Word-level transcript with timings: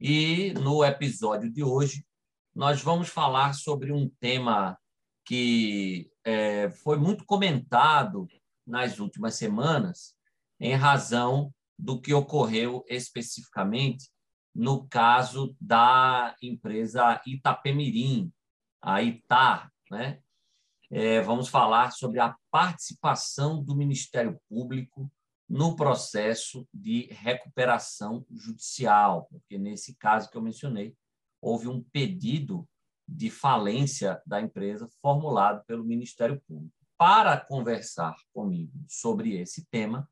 E 0.00 0.54
no 0.54 0.82
episódio 0.82 1.52
de 1.52 1.62
hoje, 1.62 2.06
nós 2.54 2.80
vamos 2.80 3.10
falar 3.10 3.52
sobre 3.52 3.92
um 3.92 4.08
tema 4.18 4.78
que 5.26 6.10
é, 6.24 6.70
foi 6.70 6.96
muito 6.96 7.22
comentado 7.26 8.26
nas 8.66 8.98
últimas 8.98 9.34
semanas, 9.34 10.14
em 10.58 10.74
razão 10.74 11.52
do 11.78 12.00
que 12.00 12.14
ocorreu 12.14 12.82
especificamente 12.88 14.08
no 14.54 14.88
caso 14.88 15.54
da 15.60 16.34
empresa 16.42 17.20
Itapemirim, 17.26 18.32
a 18.80 19.02
Itar. 19.02 19.70
Né? 19.90 20.18
É, 20.90 21.20
vamos 21.20 21.48
falar 21.48 21.90
sobre 21.92 22.20
a 22.20 22.34
participação 22.50 23.62
do 23.62 23.76
Ministério 23.76 24.40
Público 24.48 25.12
no 25.50 25.74
processo 25.74 26.64
de 26.72 27.08
recuperação 27.10 28.24
judicial, 28.30 29.26
porque 29.28 29.58
nesse 29.58 29.96
caso 29.96 30.30
que 30.30 30.36
eu 30.36 30.42
mencionei, 30.42 30.94
houve 31.42 31.66
um 31.66 31.82
pedido 31.82 32.68
de 33.08 33.28
falência 33.28 34.22
da 34.24 34.40
empresa 34.40 34.88
formulado 35.02 35.64
pelo 35.66 35.84
Ministério 35.84 36.40
Público. 36.46 36.72
Para 36.96 37.36
conversar 37.36 38.14
comigo 38.32 38.72
sobre 38.86 39.40
esse 39.40 39.66
tema, 39.66 40.08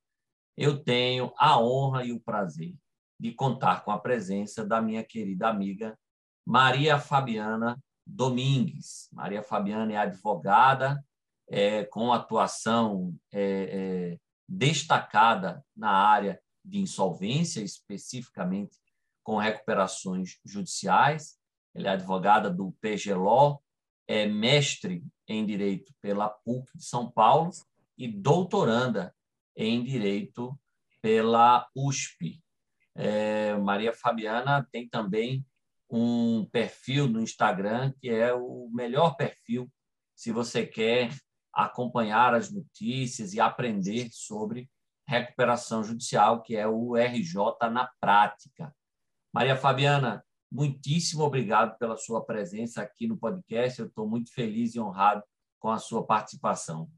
eu 0.57 0.83
tenho 0.83 1.33
a 1.39 1.61
honra 1.61 2.05
e 2.05 2.11
o 2.11 2.19
prazer 2.19 2.75
de 3.21 3.33
contar 3.33 3.85
com 3.85 3.93
a 3.93 3.99
presença 3.99 4.67
da 4.67 4.83
minha 4.83 5.05
querida 5.05 5.49
amiga 5.49 5.97
Maria 6.45 6.99
Fabiana 6.99 7.79
Domingues. 8.05 9.09
Maria 9.13 9.43
Fabiana 9.45 9.93
é 9.93 9.97
advogada, 9.99 11.01
é, 11.49 11.85
com 11.85 12.13
atuação 12.13 13.15
é, 13.31 13.43
é, 14.13 14.19
destacada 14.49 15.65
na 15.77 15.91
área 15.91 16.41
de 16.65 16.79
insolvência, 16.79 17.61
especificamente 17.61 18.77
com 19.23 19.37
recuperações 19.37 20.39
judiciais. 20.45 21.39
Ela 21.75 21.89
é 21.89 21.93
advogada 21.93 22.51
do 22.51 22.73
PGLO, 22.81 23.61
é 24.07 24.27
mestre 24.27 25.05
em 25.27 25.45
Direito 25.45 25.93
pela 26.01 26.29
PUC 26.31 26.67
de 26.77 26.85
São 26.85 27.11
Paulo 27.11 27.51
e 27.97 28.09
doutoranda 28.09 29.15
em 29.55 29.85
Direito 29.85 30.59
pela 31.03 31.69
USP. 31.75 32.43
É, 32.95 33.57
Maria 33.59 33.93
Fabiana 33.93 34.67
tem 34.73 34.89
também 34.89 35.45
um 35.91 36.45
perfil 36.47 37.07
no 37.07 37.21
Instagram 37.21 37.93
que 38.01 38.09
é 38.09 38.33
o 38.33 38.69
melhor 38.73 39.17
perfil 39.17 39.71
se 40.15 40.33
você 40.33 40.67
quer 40.67 41.11
acompanhar 41.59 42.35
as 42.35 42.53
notícias 42.53 43.35
e 43.35 43.41
aprender 43.41 44.09
sobre 44.13 44.71
recuperação 45.09 45.83
judicial, 45.83 46.41
que 46.41 46.57
é 46.57 46.69
o 46.69 46.95
RJ 46.95 47.35
na 47.73 47.91
prática. 48.01 48.73
Maria 49.35 49.57
Fabiana, 49.57 50.25
muitíssimo 50.53 51.25
obrigado 51.25 51.77
pela 51.77 51.97
sua 51.97 52.25
presença 52.25 52.81
aqui 52.81 53.09
no 53.09 53.19
podcast. 53.19 53.81
Eu 53.81 53.87
estou 53.87 54.09
muito 54.09 54.33
feliz 54.33 54.77
e 54.77 54.81
honrado 54.81 55.25
com 55.59 55.69
a 55.69 55.79
sua 55.79 56.07
participação. 56.07 56.89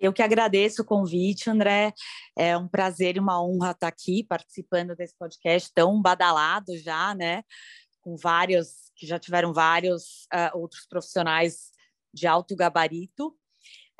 Eu 0.00 0.12
que 0.12 0.22
agradeço 0.22 0.80
o 0.80 0.84
convite, 0.84 1.50
André. 1.50 1.92
É 2.36 2.56
um 2.56 2.66
prazer 2.66 3.16
e 3.16 3.20
uma 3.20 3.42
honra 3.42 3.72
estar 3.72 3.88
aqui 3.88 4.24
participando 4.24 4.96
desse 4.96 5.14
podcast 5.18 5.70
tão 5.74 6.00
badalado 6.00 6.78
já, 6.78 7.14
né? 7.14 7.42
Com 8.00 8.16
vários, 8.16 8.90
que 8.96 9.06
já 9.06 9.18
tiveram 9.18 9.52
vários 9.52 10.26
uh, 10.32 10.58
outros 10.58 10.86
profissionais 10.86 11.73
de 12.14 12.26
alto 12.26 12.54
gabarito, 12.54 13.36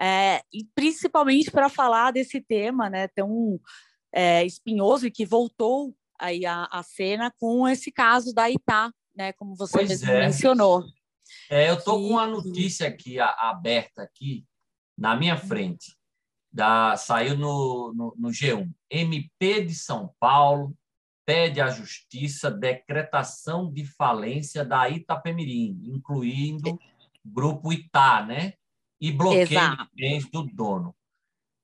é, 0.01 0.43
e 0.53 0.65
principalmente 0.75 1.51
para 1.51 1.69
falar 1.69 2.13
desse 2.13 2.41
tema 2.41 2.89
né, 2.89 3.09
tão 3.09 3.61
é, 4.13 4.45
espinhoso 4.45 5.07
e 5.07 5.11
que 5.11 5.27
voltou 5.27 5.95
aí 6.19 6.47
à, 6.47 6.65
à 6.71 6.83
cena 6.83 7.33
com 7.39 7.69
esse 7.69 7.93
caso 7.93 8.33
da 8.33 8.51
Itá, 8.51 8.93
né, 9.15 9.33
como 9.33 9.55
você 9.55 9.83
é. 9.83 10.27
mencionou. 10.27 10.85
É, 11.51 11.69
eu 11.69 11.75
estou 11.75 12.09
com 12.09 12.19
a 12.19 12.27
notícia 12.27 12.89
aqui 12.89 13.19
a, 13.19 13.29
aberta 13.51 14.03
aqui 14.03 14.45
na 14.97 15.17
minha 15.17 15.37
frente. 15.37 15.97
Da, 16.53 16.97
saiu 16.97 17.37
no, 17.37 17.93
no, 17.95 18.15
no 18.17 18.29
G1. 18.29 18.71
MP 18.89 19.65
de 19.65 19.75
São 19.75 20.15
Paulo 20.21 20.73
pede 21.27 21.61
à 21.61 21.69
Justiça 21.69 22.51
decretação 22.51 23.73
de 23.73 23.85
falência 23.85 24.65
da 24.65 24.89
Itapemirim, 24.89 25.81
incluindo 25.83 26.79
grupo 27.25 27.73
Itá, 27.73 28.25
né? 28.25 28.55
E 29.01 29.13
bloqueio 29.13 29.43
Exato. 29.43 29.85
de 29.85 29.91
bens 29.95 30.31
do 30.31 30.43
dono. 30.45 30.95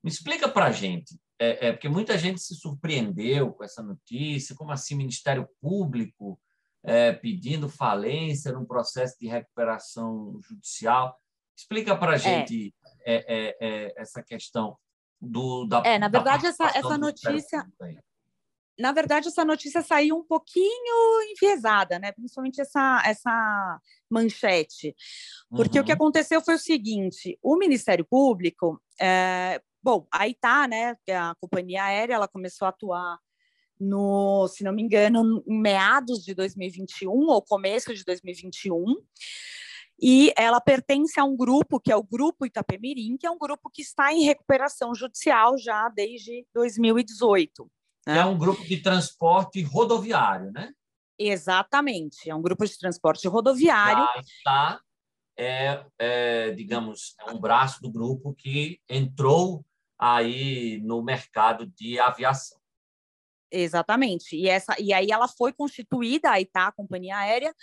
Me 0.02 0.10
explica 0.10 0.48
para 0.48 0.66
a 0.66 0.72
gente, 0.72 1.18
é, 1.38 1.68
é, 1.68 1.72
porque 1.72 1.88
muita 1.88 2.16
gente 2.18 2.40
se 2.40 2.54
surpreendeu 2.54 3.52
com 3.52 3.64
essa 3.64 3.82
notícia, 3.82 4.54
como 4.54 4.72
assim 4.72 4.94
Ministério 4.94 5.48
Público 5.60 6.40
é, 6.82 7.12
pedindo 7.12 7.68
falência 7.68 8.52
num 8.52 8.64
processo 8.64 9.16
de 9.18 9.28
recuperação 9.28 10.38
judicial. 10.42 11.16
Explica 11.56 11.96
para 11.96 12.12
a 12.12 12.16
é. 12.16 12.18
gente 12.18 12.74
é, 13.04 13.56
é, 13.60 13.94
essa 14.00 14.22
questão 14.22 14.76
do 15.20 15.66
da. 15.66 15.82
É, 15.84 15.98
na 15.98 16.08
verdade, 16.08 16.46
essa, 16.46 16.66
essa 16.76 16.96
notícia 16.96 17.66
na 18.80 18.92
verdade, 18.92 19.28
essa 19.28 19.44
notícia 19.44 19.82
saiu 19.82 20.16
um 20.16 20.24
pouquinho 20.24 21.22
enviesada, 21.30 21.98
né? 21.98 22.12
principalmente 22.12 22.60
essa, 22.60 23.02
essa 23.04 23.80
manchete. 24.10 24.94
Porque 25.50 25.78
uhum. 25.78 25.82
o 25.82 25.86
que 25.86 25.92
uhum. 25.92 25.96
aconteceu 25.96 26.40
foi 26.40 26.54
o 26.54 26.58
seguinte: 26.58 27.38
o 27.42 27.56
Ministério 27.56 28.04
Público, 28.04 28.80
é, 29.00 29.60
bom, 29.82 30.06
a 30.10 30.26
ITA, 30.26 30.68
né, 30.68 30.96
a 31.10 31.34
companhia 31.40 31.84
aérea, 31.84 32.14
ela 32.14 32.28
começou 32.28 32.66
a 32.66 32.70
atuar 32.70 33.18
no, 33.78 34.46
se 34.48 34.62
não 34.62 34.72
me 34.72 34.82
engano, 34.82 35.42
em 35.46 35.60
meados 35.60 36.22
de 36.24 36.34
2021 36.34 37.10
ou 37.10 37.42
começo 37.42 37.94
de 37.94 38.04
2021. 38.04 38.84
E 40.02 40.32
ela 40.36 40.60
pertence 40.60 41.20
a 41.20 41.24
um 41.24 41.36
grupo 41.36 41.78
que 41.78 41.92
é 41.92 41.96
o 41.96 42.02
Grupo 42.02 42.46
Itapemirim, 42.46 43.18
que 43.18 43.26
é 43.26 43.30
um 43.30 43.38
grupo 43.38 43.68
que 43.70 43.82
está 43.82 44.12
em 44.12 44.24
recuperação 44.24 44.94
judicial 44.94 45.58
já 45.58 45.88
desde 45.90 46.46
2018. 46.54 47.70
Né? 48.06 48.18
É 48.18 48.24
um 48.24 48.38
grupo 48.38 48.64
de 48.64 48.78
transporte 48.78 49.62
rodoviário, 49.62 50.50
né? 50.52 50.72
Exatamente, 51.18 52.30
é 52.30 52.34
um 52.34 52.40
grupo 52.40 52.66
de 52.66 52.78
transporte 52.78 53.28
rodoviário. 53.28 54.08
Está, 54.20 54.80
é, 55.36 55.84
é, 55.98 56.50
digamos, 56.52 57.14
é 57.20 57.30
um 57.30 57.38
braço 57.38 57.82
do 57.82 57.90
grupo 57.90 58.34
que 58.34 58.80
entrou 58.88 59.64
aí 59.98 60.80
no 60.82 61.02
mercado 61.02 61.66
de 61.66 62.00
aviação. 62.00 62.58
Exatamente. 63.50 64.36
E, 64.36 64.48
essa, 64.48 64.74
e 64.80 64.92
aí 64.92 65.10
ela 65.10 65.28
foi 65.28 65.52
constituída, 65.52 66.30
aí 66.30 66.46
tá, 66.46 66.68
a 66.68 66.72
companhia 66.72 67.16
aérea, 67.16 67.54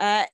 é, 0.00 0.28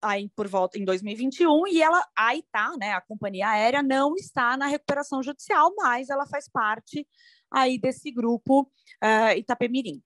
aí 0.00 0.30
por 0.30 0.46
volta 0.46 0.78
em 0.78 0.84
2021, 0.84 1.66
e 1.66 1.82
ela, 1.82 2.06
aí 2.16 2.42
tá, 2.52 2.74
né, 2.78 2.92
a 2.92 3.00
companhia 3.00 3.48
aérea 3.48 3.82
não 3.82 4.14
está 4.14 4.56
na 4.56 4.66
recuperação 4.66 5.22
judicial, 5.22 5.74
mas 5.76 6.08
ela 6.08 6.26
faz 6.26 6.48
parte 6.48 7.06
aí 7.50 7.78
desse 7.78 8.10
grupo 8.10 8.70
uh, 9.02 9.36
Itapemirim. 9.36 10.02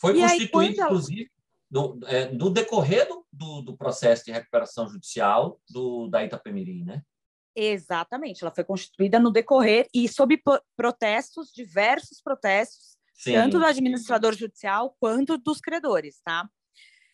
Foi 0.00 0.18
e 0.18 0.20
constituído, 0.20 0.80
ela... 0.80 0.86
inclusive, 0.86 1.30
no, 1.70 1.98
é, 2.06 2.30
no 2.32 2.50
decorrer 2.50 3.08
do, 3.32 3.62
do, 3.62 3.76
processo 3.76 4.24
de 4.24 4.32
recuperação 4.32 4.88
judicial 4.88 5.60
do, 5.70 6.08
da 6.08 6.24
Itapemirim, 6.24 6.84
né? 6.84 7.02
Exatamente, 7.54 8.42
ela 8.42 8.54
foi 8.54 8.64
constituída 8.64 9.18
no 9.18 9.30
decorrer 9.30 9.86
e 9.94 10.08
sob 10.08 10.40
protestos, 10.76 11.52
diversos 11.52 12.20
protestos, 12.22 12.96
Sim. 13.14 13.34
tanto 13.34 13.58
do 13.58 13.64
administrador 13.64 14.34
judicial 14.34 14.96
quanto 14.98 15.38
dos 15.38 15.60
credores, 15.60 16.20
tá? 16.24 16.48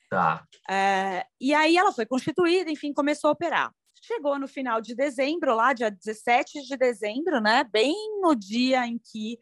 Tá. 0.08 0.44
É, 0.68 1.26
e 1.40 1.52
aí 1.52 1.76
ela 1.76 1.92
foi 1.92 2.06
constituída, 2.06 2.70
enfim, 2.70 2.92
começou 2.92 3.28
a 3.28 3.32
operar. 3.32 3.72
Chegou 4.02 4.38
no 4.38 4.48
final 4.48 4.80
de 4.80 4.94
dezembro, 4.94 5.54
lá, 5.54 5.72
dia 5.72 5.90
17 5.90 6.62
de 6.62 6.76
dezembro, 6.76 7.40
né? 7.40 7.64
Bem 7.64 7.94
no 8.22 8.34
dia 8.34 8.86
em 8.86 8.98
que 8.98 9.38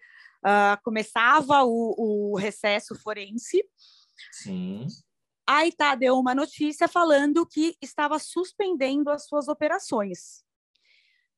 uh, 0.46 0.80
começava 0.82 1.64
o, 1.64 1.94
o, 2.32 2.36
recesso 2.36 2.94
forense. 2.94 3.62
Sim. 4.30 4.86
A 5.46 5.66
Itá 5.66 5.94
deu 5.94 6.18
uma 6.18 6.34
notícia 6.34 6.88
falando 6.88 7.46
que 7.46 7.76
estava 7.82 8.18
suspendendo 8.18 9.10
as 9.10 9.26
suas 9.26 9.48
operações 9.48 10.44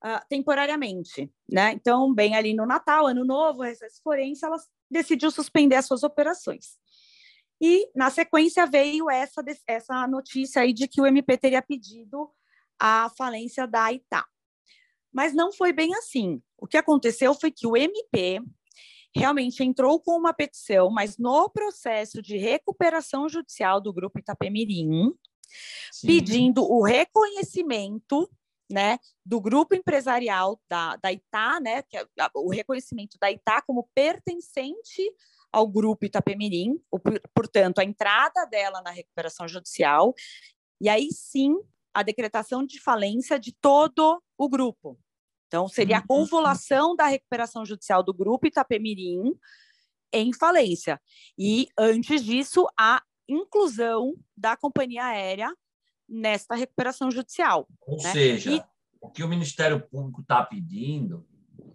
uh, 0.05 0.21
temporariamente, 0.29 1.33
né? 1.51 1.73
Então, 1.73 2.15
bem 2.15 2.37
ali 2.37 2.55
no 2.55 2.67
Natal, 2.67 3.07
Ano 3.07 3.25
Novo, 3.25 3.63
recesso 3.63 4.01
forense, 4.03 4.45
ela 4.45 4.57
decidiu 4.91 5.31
suspender 5.31 5.77
as 5.77 5.87
suas 5.87 6.03
operações. 6.03 6.79
E, 7.61 7.91
na 7.95 8.09
sequência, 8.09 8.67
veio 8.67 9.11
essa, 9.11 9.43
essa 9.67 10.07
notícia 10.07 10.63
aí 10.63 10.73
de 10.73 10.87
que 10.87 11.01
o 11.01 11.07
MP 11.07 11.37
teria 11.37 11.61
pedido 11.61 12.31
a 12.79 13.11
falência 13.17 13.67
da 13.67 13.93
Itá. 13.93 14.25
Mas 15.13 15.35
não 15.35 15.53
foi 15.53 15.73
bem 15.73 15.95
assim. 15.97 16.41
O 16.57 16.67
que 16.67 16.77
aconteceu 16.77 17.35
foi 17.35 17.51
que 17.51 17.67
o 17.67 17.77
MP 17.77 18.41
realmente 19.15 19.63
entrou 19.65 20.01
com 20.01 20.17
uma 20.17 20.33
petição, 20.33 20.91
mas 20.91 21.17
no 21.19 21.49
processo 21.51 22.23
de 22.23 22.37
recuperação 22.37 23.29
judicial 23.29 23.81
do 23.81 23.93
grupo 23.93 24.19
Itapemirim, 24.19 25.13
Sim. 25.91 26.07
pedindo 26.07 26.63
o 26.63 26.83
reconhecimento 26.83 28.31
né, 28.71 28.99
do 29.25 29.41
grupo 29.41 29.75
empresarial 29.75 30.61
da, 30.69 30.97
da 30.97 31.11
Itá, 31.11 31.59
né, 31.59 31.83
que 31.83 31.97
é 31.97 32.07
o 32.35 32.51
reconhecimento 32.51 33.17
da 33.19 33.31
Itá 33.31 33.63
como 33.63 33.89
pertencente 33.95 35.03
ao 35.51 35.67
grupo 35.67 36.05
Itapemirim, 36.05 36.79
o, 36.91 36.99
portanto, 37.35 37.79
a 37.79 37.85
entrada 37.85 38.45
dela 38.45 38.83
na 38.83 38.91
recuperação 38.91 39.49
judicial, 39.49 40.15
e 40.81 40.89
aí 40.89 41.09
sim 41.11 41.57
a 41.95 42.03
decretação 42.03 42.65
de 42.65 42.79
falência 42.81 43.39
de 43.39 43.53
todo 43.53 44.23
o 44.37 44.49
grupo. 44.49 44.99
Então, 45.49 45.67
seria 45.67 45.97
a 45.97 46.01
uhum. 46.01 46.07
convolução 46.07 46.95
da 46.95 47.07
recuperação 47.07 47.65
judicial 47.65 48.03
do 48.03 48.15
grupo 48.15 48.47
Itapemirim 48.47 49.35
em 50.13 50.33
falência. 50.33 51.01
E, 51.39 51.69
antes 51.79 52.23
disso, 52.23 52.67
a 52.79 53.03
inclusão 53.29 54.15
da 54.37 54.57
companhia 54.57 55.05
aérea 55.05 55.53
nesta 56.09 56.55
recuperação 56.55 57.11
judicial. 57.11 57.67
Ou 57.87 57.97
né? 57.97 58.13
seja, 58.13 58.53
e... 58.53 58.63
o 59.01 59.11
que 59.11 59.23
o 59.23 59.29
Ministério 59.29 59.81
Público 59.89 60.21
está 60.21 60.43
pedindo 60.45 61.27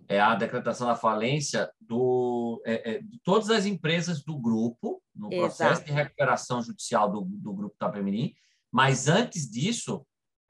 é 0.08 0.20
a 0.20 0.36
decretação 0.36 0.88
da 0.88 0.96
falência 0.96 1.72
do, 1.80 2.62
é, 2.66 2.96
é, 2.96 3.02
de 3.02 3.20
todas 3.24 3.50
as 3.50 3.66
empresas 3.66 4.24
do 4.24 4.38
grupo, 4.38 5.02
no 5.16 5.30
processo 5.30 5.74
Exato. 5.74 5.86
de 5.86 5.92
recuperação 5.92 6.62
judicial 6.62 7.12
do, 7.12 7.22
do 7.22 7.54
Grupo 7.54 7.76
Itapemirim, 7.76 8.34
mas 8.72 9.08
antes 9.08 9.50
disso, 9.50 10.06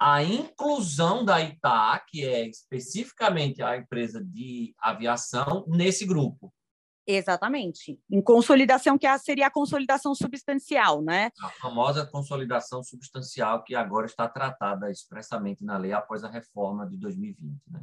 a 0.05 0.21
inclusão 0.21 1.23
da 1.23 1.39
Ita, 1.39 2.03
que 2.09 2.25
é 2.25 2.45
especificamente 2.45 3.63
a 3.63 3.77
empresa 3.77 4.21
de 4.21 4.75
aviação, 4.77 5.63
nesse 5.65 6.05
grupo. 6.05 6.53
Exatamente. 7.07 7.97
Em 8.11 8.21
consolidação, 8.21 8.97
que 8.97 9.17
seria 9.19 9.47
a 9.47 9.51
consolidação 9.51 10.13
substancial, 10.13 11.01
né? 11.01 11.31
A 11.41 11.47
famosa 11.51 12.05
consolidação 12.05 12.83
substancial, 12.83 13.63
que 13.63 13.75
agora 13.75 14.05
está 14.05 14.27
tratada 14.27 14.91
expressamente 14.91 15.63
na 15.63 15.77
lei 15.77 15.93
após 15.93 16.25
a 16.25 16.29
reforma 16.29 16.85
de 16.85 16.97
2020, 16.97 17.61
né? 17.69 17.81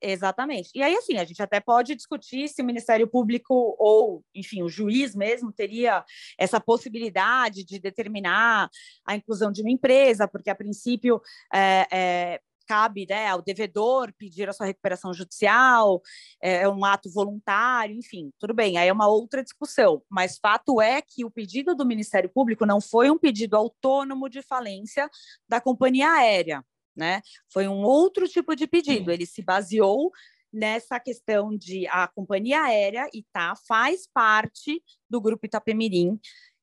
Exatamente. 0.00 0.70
E 0.74 0.82
aí, 0.82 0.94
assim, 0.94 1.16
a 1.16 1.24
gente 1.24 1.42
até 1.42 1.58
pode 1.60 1.94
discutir 1.94 2.48
se 2.48 2.62
o 2.62 2.64
Ministério 2.64 3.08
Público 3.08 3.74
ou, 3.78 4.24
enfim, 4.34 4.62
o 4.62 4.68
juiz 4.68 5.14
mesmo 5.14 5.52
teria 5.52 6.04
essa 6.38 6.60
possibilidade 6.60 7.64
de 7.64 7.78
determinar 7.80 8.70
a 9.04 9.16
inclusão 9.16 9.50
de 9.50 9.60
uma 9.60 9.70
empresa, 9.70 10.28
porque, 10.28 10.50
a 10.50 10.54
princípio, 10.54 11.20
é, 11.52 11.86
é, 11.90 12.40
cabe 12.68 13.06
né, 13.08 13.26
ao 13.26 13.42
devedor 13.42 14.12
pedir 14.16 14.48
a 14.48 14.52
sua 14.52 14.66
recuperação 14.66 15.12
judicial, 15.12 16.00
é, 16.40 16.62
é 16.62 16.68
um 16.68 16.84
ato 16.84 17.10
voluntário, 17.10 17.96
enfim, 17.96 18.30
tudo 18.38 18.54
bem, 18.54 18.76
aí 18.76 18.88
é 18.88 18.92
uma 18.92 19.08
outra 19.08 19.42
discussão. 19.42 20.02
Mas 20.08 20.38
fato 20.38 20.80
é 20.80 21.02
que 21.02 21.24
o 21.24 21.30
pedido 21.30 21.74
do 21.74 21.86
Ministério 21.86 22.30
Público 22.30 22.66
não 22.66 22.80
foi 22.80 23.10
um 23.10 23.18
pedido 23.18 23.56
autônomo 23.56 24.28
de 24.28 24.42
falência 24.42 25.10
da 25.48 25.60
companhia 25.60 26.12
aérea 26.12 26.62
né? 26.98 27.22
Foi 27.52 27.68
um 27.68 27.82
outro 27.82 28.28
tipo 28.28 28.54
de 28.56 28.66
pedido. 28.66 29.10
Ele 29.10 29.24
se 29.24 29.40
baseou 29.40 30.10
nessa 30.52 30.98
questão 30.98 31.56
de 31.56 31.86
a 31.88 32.08
companhia 32.08 32.62
aérea 32.62 33.08
Ita 33.12 33.54
faz 33.66 34.06
parte 34.12 34.82
do 35.08 35.20
grupo 35.20 35.46
Itapemirim. 35.46 36.18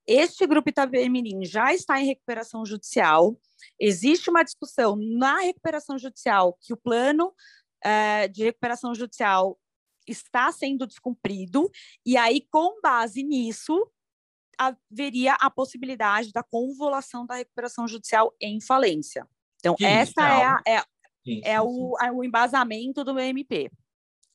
Este 0.08 0.46
grupo 0.46 0.70
Itapemirim 0.70 1.46
já 1.46 1.74
está 1.74 2.00
em 2.00 2.06
recuperação 2.06 2.66
judicial. 2.66 3.40
Existe 3.80 4.30
uma 4.30 4.44
discussão 4.44 4.96
na 4.96 5.40
recuperação 5.40 5.98
judicial 5.98 6.58
que 6.62 6.74
o 6.74 6.78
plano 6.78 7.34
é, 7.84 8.28
de 8.28 8.44
recuperação 8.44 8.94
judicial 8.94 9.58
está 10.08 10.52
sendo 10.52 10.86
descumprido, 10.86 11.70
e 12.06 12.16
aí, 12.16 12.46
com 12.52 12.80
base 12.80 13.24
nisso, 13.24 13.92
haveria 14.58 15.34
a 15.34 15.50
possibilidade 15.50 16.32
da 16.32 16.44
convolução 16.44 17.26
da 17.26 17.36
recuperação 17.36 17.88
judicial 17.88 18.34
em 18.40 18.62
falência. 18.62 19.28
Então, 19.66 19.76
que 19.76 19.84
essa 19.84 20.22
é, 20.22 20.46
a, 20.46 20.62
é, 20.68 20.82
sim, 21.24 21.42
é 21.44 21.60
sim, 21.60 21.66
o, 21.66 21.98
sim. 21.98 22.06
É 22.06 22.12
o 22.12 22.24
embasamento 22.24 23.04
do 23.04 23.20
MP. 23.20 23.72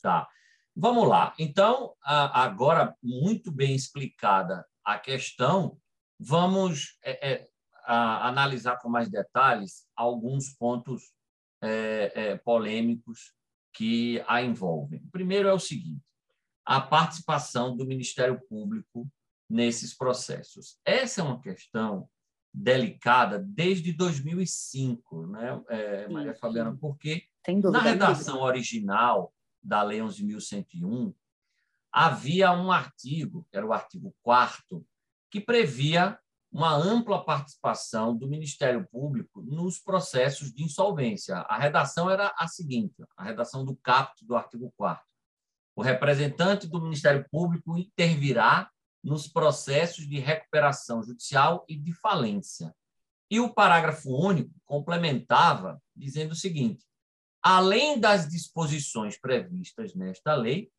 Tá. 0.03 0.29
Vamos 0.75 1.09
lá. 1.09 1.35
Então, 1.39 1.95
agora, 2.03 2.97
muito 3.03 3.53
bem 3.53 3.75
explicada 3.75 4.67
a 4.85 4.99
questão, 4.99 5.79
vamos 6.19 6.99
é, 7.05 7.33
é, 7.33 7.49
a, 7.85 8.27
analisar 8.27 8.79
com 8.79 8.89
mais 8.89 9.09
detalhes 9.09 9.87
alguns 9.95 10.49
pontos 10.51 11.13
é, 11.63 12.13
é, 12.15 12.37
polêmicos 12.39 13.35
que 13.73 14.25
a 14.27 14.43
envolvem. 14.43 15.01
O 15.05 15.11
primeiro 15.11 15.49
é 15.49 15.53
o 15.53 15.61
seguinte: 15.61 16.03
a 16.65 16.81
participação 16.81 17.77
do 17.77 17.87
Ministério 17.87 18.41
Público 18.49 19.09
nesses 19.49 19.97
processos. 19.97 20.79
Essa 20.85 21.21
é 21.21 21.25
uma 21.25 21.41
questão 21.41 22.09
delicada 22.53 23.39
desde 23.39 23.93
2005, 23.93 25.27
né, 25.29 25.63
é, 25.69 26.09
Maria 26.09 26.35
Fabiana? 26.35 26.77
Porque 26.77 27.25
na 27.71 27.81
redação 27.81 28.43
original 28.43 29.33
da 29.63 29.83
Lei 29.83 30.01
11.101 30.01 31.15
havia 31.93 32.53
um 32.53 32.71
artigo, 32.71 33.47
que 33.51 33.57
era 33.57 33.67
o 33.67 33.73
artigo 33.73 34.15
4 34.23 34.85
que 35.31 35.41
previa 35.41 36.19
uma 36.53 36.75
ampla 36.75 37.25
participação 37.25 38.17
do 38.17 38.27
Ministério 38.27 38.87
Público 38.91 39.41
nos 39.41 39.79
processos 39.79 40.53
de 40.53 40.65
insolvência. 40.65 41.37
A 41.49 41.57
redação 41.57 42.11
era 42.11 42.35
a 42.37 42.49
seguinte, 42.49 43.05
a 43.17 43.23
redação 43.23 43.65
do 43.65 43.77
caput 43.77 44.25
do 44.27 44.35
artigo 44.35 44.73
4 44.77 45.05
O 45.77 45.83
representante 45.83 46.67
do 46.67 46.83
Ministério 46.83 47.25
Público 47.31 47.79
intervirá 47.79 48.69
nos 49.03 49.27
processos 49.27 50.07
de 50.07 50.19
recuperação 50.19 51.03
judicial 51.03 51.65
e 51.69 51.77
de 51.77 51.93
falência. 51.93 52.75
E 53.31 53.41
o 53.41 53.53
parágrafo 53.53 54.11
único 54.11 54.55
complementava 54.65 55.81
dizendo 55.95 56.33
o 56.33 56.37
seguinte: 56.37 56.85
além 57.43 57.99
das 57.99 58.29
disposições 58.29 59.19
previstas 59.19 59.95
nesta 59.95 60.35
lei, 60.35 60.71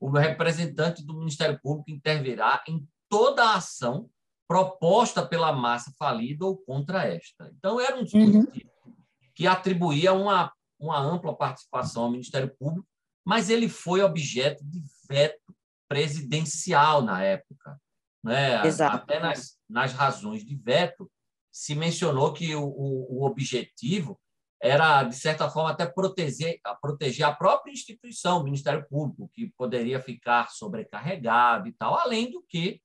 o 0.00 0.10
representante 0.10 1.04
do 1.04 1.18
Ministério 1.18 1.60
Público 1.60 1.90
intervirá 1.90 2.62
em 2.68 2.86
toda 3.08 3.44
a 3.44 3.56
ação 3.56 4.08
proposta 4.46 5.26
pela 5.26 5.52
massa 5.52 5.92
falida 5.98 6.46
ou 6.46 6.56
contra 6.56 7.04
esta. 7.04 7.52
Então, 7.56 7.78
era 7.80 7.96
um 7.96 8.04
dispositivo 8.04 8.70
uhum. 8.86 8.96
que 9.34 9.46
atribuía 9.46 10.12
uma, 10.12 10.52
uma 10.78 10.98
ampla 10.98 11.36
participação 11.36 12.04
ao 12.04 12.10
Ministério 12.10 12.54
Público, 12.58 12.88
mas 13.24 13.50
ele 13.50 13.68
foi 13.68 14.00
objeto 14.00 14.64
de 14.64 14.82
veto 15.08 15.54
presidencial 15.88 17.02
na 17.02 17.22
época. 17.22 17.80
Né? 18.22 18.66
Exato. 18.66 18.96
Até 18.96 19.20
nas, 19.20 19.58
nas 19.68 19.92
razões 19.92 20.44
de 20.44 20.54
veto, 20.56 21.10
se 21.52 21.74
mencionou 21.74 22.32
que 22.32 22.54
o, 22.54 22.64
o, 22.64 23.20
o 23.20 23.26
objetivo 23.26 24.20
era, 24.60 25.04
de 25.04 25.14
certa 25.14 25.48
forma, 25.48 25.70
até 25.70 25.86
proteger, 25.86 26.60
proteger 26.80 27.24
a 27.24 27.34
própria 27.34 27.72
instituição, 27.72 28.40
o 28.40 28.44
Ministério 28.44 28.86
Público, 28.88 29.30
que 29.32 29.52
poderia 29.56 30.00
ficar 30.00 30.50
sobrecarregado 30.50 31.68
e 31.68 31.72
tal, 31.72 31.94
além 31.94 32.30
do 32.30 32.42
que 32.42 32.80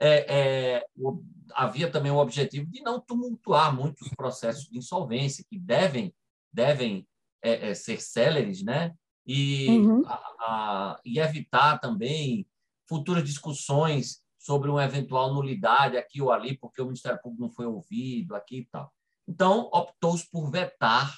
é, 0.00 0.78
é, 0.78 0.86
o, 0.96 1.22
havia 1.54 1.90
também 1.90 2.10
o 2.10 2.16
objetivo 2.16 2.66
de 2.66 2.80
não 2.82 2.98
tumultuar 2.98 3.74
muitos 3.74 4.08
processos 4.10 4.64
de 4.64 4.78
insolvência, 4.78 5.44
que 5.48 5.58
devem, 5.58 6.14
devem 6.52 7.06
é, 7.42 7.70
é 7.70 7.74
ser 7.74 8.00
céleres, 8.00 8.62
né? 8.62 8.94
E, 9.26 9.68
uhum. 9.68 10.02
a, 10.06 10.14
a, 10.14 11.00
e 11.04 11.18
evitar 11.18 11.78
também 11.78 12.46
futuras 12.88 13.24
discussões 13.24 14.22
sobre 14.38 14.68
uma 14.68 14.84
eventual 14.84 15.32
nulidade 15.32 15.96
aqui 15.96 16.20
ou 16.20 16.32
ali, 16.32 16.58
porque 16.58 16.82
o 16.82 16.86
Ministério 16.86 17.20
Público 17.22 17.42
não 17.42 17.50
foi 17.50 17.66
ouvido 17.66 18.34
aqui 18.34 18.58
e 18.58 18.64
tal. 18.66 18.92
Então, 19.26 19.70
optou-se 19.72 20.28
por 20.30 20.50
vetar 20.50 21.16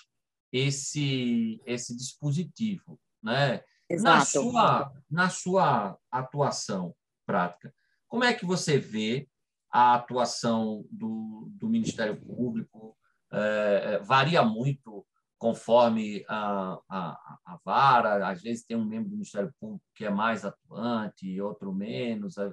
esse, 0.53 1.61
esse 1.65 1.97
dispositivo. 1.97 3.01
Né? 3.23 3.63
Na, 4.01 4.25
sua, 4.25 4.93
na 5.11 5.31
sua 5.31 5.99
atuação 6.11 6.95
prática, 7.27 7.75
como 8.07 8.25
é 8.25 8.35
que 8.35 8.45
você 8.45 8.79
vê 8.79 9.29
a 9.71 9.95
atuação 9.95 10.87
do, 10.91 11.49
do 11.51 11.69
Ministério 11.69 12.21
Público? 12.21 12.97
É, 13.33 13.99
varia 14.01 14.45
muito 14.45 15.05
conforme 15.39 16.25
a, 16.29 16.79
a, 16.89 17.39
a, 17.45 17.59
vara, 17.65 18.29
às 18.29 18.43
vezes 18.43 18.65
tem 18.65 18.77
um 18.77 18.85
membro 18.85 19.11
do 19.11 19.17
Ministério 19.17 19.53
Público 19.61 19.85
que 19.95 20.05
é 20.05 20.11
mais 20.11 20.45
atuante, 20.45 21.41
outro 21.41 21.73
menos, 21.73 22.37
é, 22.39 22.53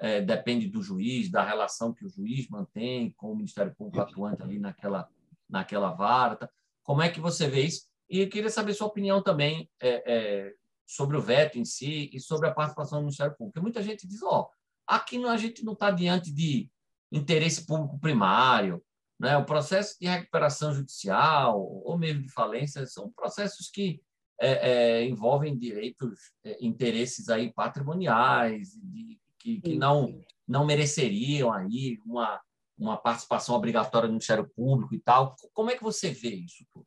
é, 0.00 0.20
depende 0.20 0.68
do 0.68 0.82
juiz, 0.82 1.30
da 1.30 1.44
relação 1.44 1.92
que 1.92 2.04
o 2.04 2.08
juiz 2.08 2.48
mantém 2.48 3.12
com 3.16 3.32
o 3.32 3.36
Ministério 3.36 3.74
Público 3.76 4.00
atuante 4.00 4.42
ali 4.42 4.58
naquela, 4.58 5.08
naquela 5.48 5.90
vara. 5.92 6.36
Tá? 6.36 6.50
Como 6.82 7.02
é 7.02 7.10
que 7.10 7.20
você 7.20 7.48
vê 7.48 7.62
isso? 7.62 7.86
E 8.08 8.26
queria 8.26 8.50
saber 8.50 8.74
sua 8.74 8.88
opinião 8.88 9.22
também 9.22 9.70
é, 9.80 10.12
é, 10.12 10.54
sobre 10.86 11.16
o 11.16 11.22
veto 11.22 11.58
em 11.58 11.64
si 11.64 12.10
e 12.12 12.18
sobre 12.18 12.48
a 12.48 12.52
participação 12.52 12.98
do 12.98 13.02
Ministério 13.02 13.36
Público. 13.36 13.52
Porque 13.52 13.62
muita 13.62 13.82
gente 13.82 14.08
diz, 14.08 14.22
ó, 14.22 14.48
aqui 14.86 15.24
a 15.24 15.36
gente 15.36 15.64
não 15.64 15.74
está 15.74 15.90
diante 15.90 16.32
de 16.32 16.68
interesse 17.12 17.64
público 17.66 17.98
primário, 18.00 18.82
né? 19.20 19.36
O 19.36 19.44
processo 19.44 19.96
de 20.00 20.08
recuperação 20.08 20.72
judicial 20.72 21.60
ou 21.60 21.98
mesmo 21.98 22.22
de 22.22 22.32
falência 22.32 22.86
são 22.86 23.10
processos 23.10 23.68
que 23.68 24.00
é, 24.40 24.70
é, 24.70 25.04
envolvem 25.04 25.58
direitos, 25.58 26.18
é, 26.42 26.56
interesses 26.64 27.28
aí 27.28 27.52
patrimoniais, 27.52 28.70
de, 28.82 29.20
que, 29.38 29.60
que 29.60 29.76
não, 29.76 30.18
não 30.48 30.64
mereceriam 30.64 31.52
aí 31.52 31.98
uma, 32.06 32.40
uma 32.78 32.96
participação 32.96 33.54
obrigatória 33.54 34.06
no 34.06 34.14
Ministério 34.14 34.48
Público 34.56 34.94
e 34.94 35.00
tal. 35.00 35.36
Como 35.52 35.70
é 35.70 35.76
que 35.76 35.82
você 35.82 36.10
vê 36.10 36.36
isso 36.36 36.64
tudo? 36.72 36.86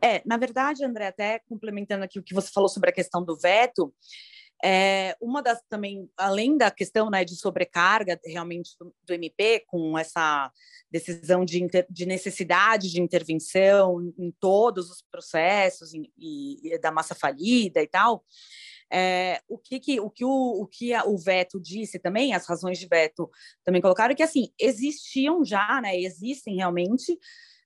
É, 0.00 0.22
na 0.24 0.38
verdade, 0.38 0.86
André, 0.86 1.08
até 1.08 1.40
complementando 1.40 2.02
aqui 2.02 2.18
o 2.18 2.22
que 2.22 2.32
você 2.32 2.50
falou 2.50 2.68
sobre 2.68 2.88
a 2.88 2.94
questão 2.94 3.22
do 3.22 3.36
veto, 3.36 3.94
é, 4.64 5.16
uma 5.20 5.42
das 5.42 5.60
também, 5.68 6.08
além 6.16 6.56
da 6.56 6.70
questão 6.70 7.10
né, 7.10 7.24
de 7.24 7.36
sobrecarga 7.36 8.18
realmente 8.24 8.70
do, 8.80 8.94
do 9.04 9.12
MP, 9.12 9.64
com 9.66 9.98
essa 9.98 10.50
decisão 10.90 11.44
de, 11.44 11.62
inter, 11.62 11.86
de, 11.90 12.06
necessidade 12.06 12.90
de 12.90 13.00
intervenção 13.00 14.00
em, 14.18 14.32
todos 14.40 14.90
os 14.90 15.02
processos 15.10 15.92
e, 15.92 16.10
e, 16.16 16.78
da 16.78 16.90
massa 16.90 17.14
falida 17.14 17.82
e 17.82 17.86
tal, 17.86 18.24
é, 18.90 19.40
o 19.48 19.58
que, 19.58 19.78
que, 19.78 20.00
o, 20.00 20.08
que 20.08 20.24
o, 20.24 20.62
o 20.62 20.66
que 20.66 20.94
a, 20.94 21.04
o 21.04 21.18
veto 21.18 21.60
disse 21.60 21.98
também, 21.98 22.32
as 22.32 22.46
razões 22.46 22.78
de 22.78 22.86
veto 22.86 23.30
também 23.64 23.82
colocaram, 23.82 24.14
que 24.14 24.22
assim, 24.22 24.50
existiam 24.58 25.44
já, 25.44 25.80
né, 25.82 25.98
existem 26.00 26.56
realmente 26.56 27.18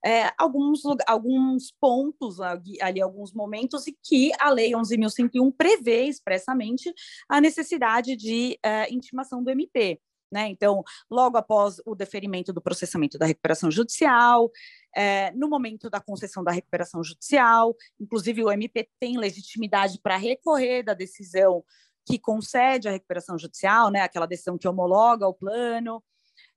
é, 0.05 0.33
alguns, 0.39 0.83
alguns 1.07 1.73
pontos 1.81 2.41
ali, 2.41 3.01
alguns 3.01 3.33
momentos, 3.33 3.87
e 3.87 3.97
que 4.03 4.33
a 4.39 4.51
Lei 4.51 4.73
11.101 4.73 5.53
prevê 5.57 6.05
expressamente 6.05 6.93
a 7.29 7.41
necessidade 7.41 8.17
de 8.17 8.59
é, 8.63 8.93
intimação 8.93 9.43
do 9.43 9.51
MP. 9.51 10.01
Né? 10.33 10.49
Então, 10.49 10.85
logo 11.11 11.37
após 11.37 11.81
o 11.85 11.95
deferimento 11.95 12.53
do 12.53 12.61
processamento 12.61 13.19
da 13.19 13.27
recuperação 13.27 13.71
judicial, 13.71 14.51
é, 14.95 15.33
no 15.33 15.49
momento 15.49 15.91
da 15.91 16.01
concessão 16.01 16.45
da 16.45 16.53
recuperação 16.53 17.03
judicial, 17.03 17.75
inclusive 17.99 18.45
o 18.45 18.51
MP 18.51 18.89
tem 19.01 19.19
legitimidade 19.19 19.99
para 20.01 20.17
recorrer 20.17 20.85
da 20.85 20.95
decisão 20.95 21.65
que 22.07 22.19
concede 22.19 22.89
a 22.89 22.93
recuperação 22.93 23.37
judicial, 23.37 23.91
né? 23.91 24.03
aquela 24.03 24.27
decisão 24.27 24.57
que 24.57 24.69
homologa 24.69 25.27
o 25.27 25.35
plano, 25.35 26.03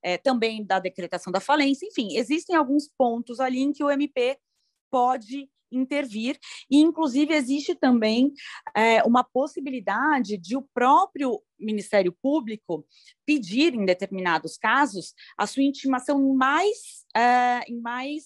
é, 0.04 0.18
também 0.18 0.62
da 0.62 0.78
decretação 0.78 1.32
da 1.32 1.40
falência, 1.40 1.86
enfim, 1.86 2.16
existem 2.16 2.54
alguns 2.54 2.88
pontos 2.96 3.40
ali 3.40 3.60
em 3.60 3.72
que 3.72 3.82
o 3.82 3.90
MP 3.90 4.38
pode 4.90 5.48
intervir, 5.72 6.38
e 6.70 6.78
inclusive 6.78 7.34
existe 7.34 7.74
também 7.74 8.32
é, 8.76 9.02
uma 9.02 9.24
possibilidade 9.24 10.36
de 10.36 10.56
o 10.56 10.62
próprio 10.62 11.42
Ministério 11.58 12.16
Público 12.22 12.86
pedir, 13.26 13.74
em 13.74 13.84
determinados 13.84 14.56
casos, 14.56 15.14
a 15.36 15.46
sua 15.46 15.62
intimação 15.62 16.20
em 16.20 16.36
mais, 16.36 17.04
é, 17.16 17.60
em 17.66 17.80
mais, 17.80 18.24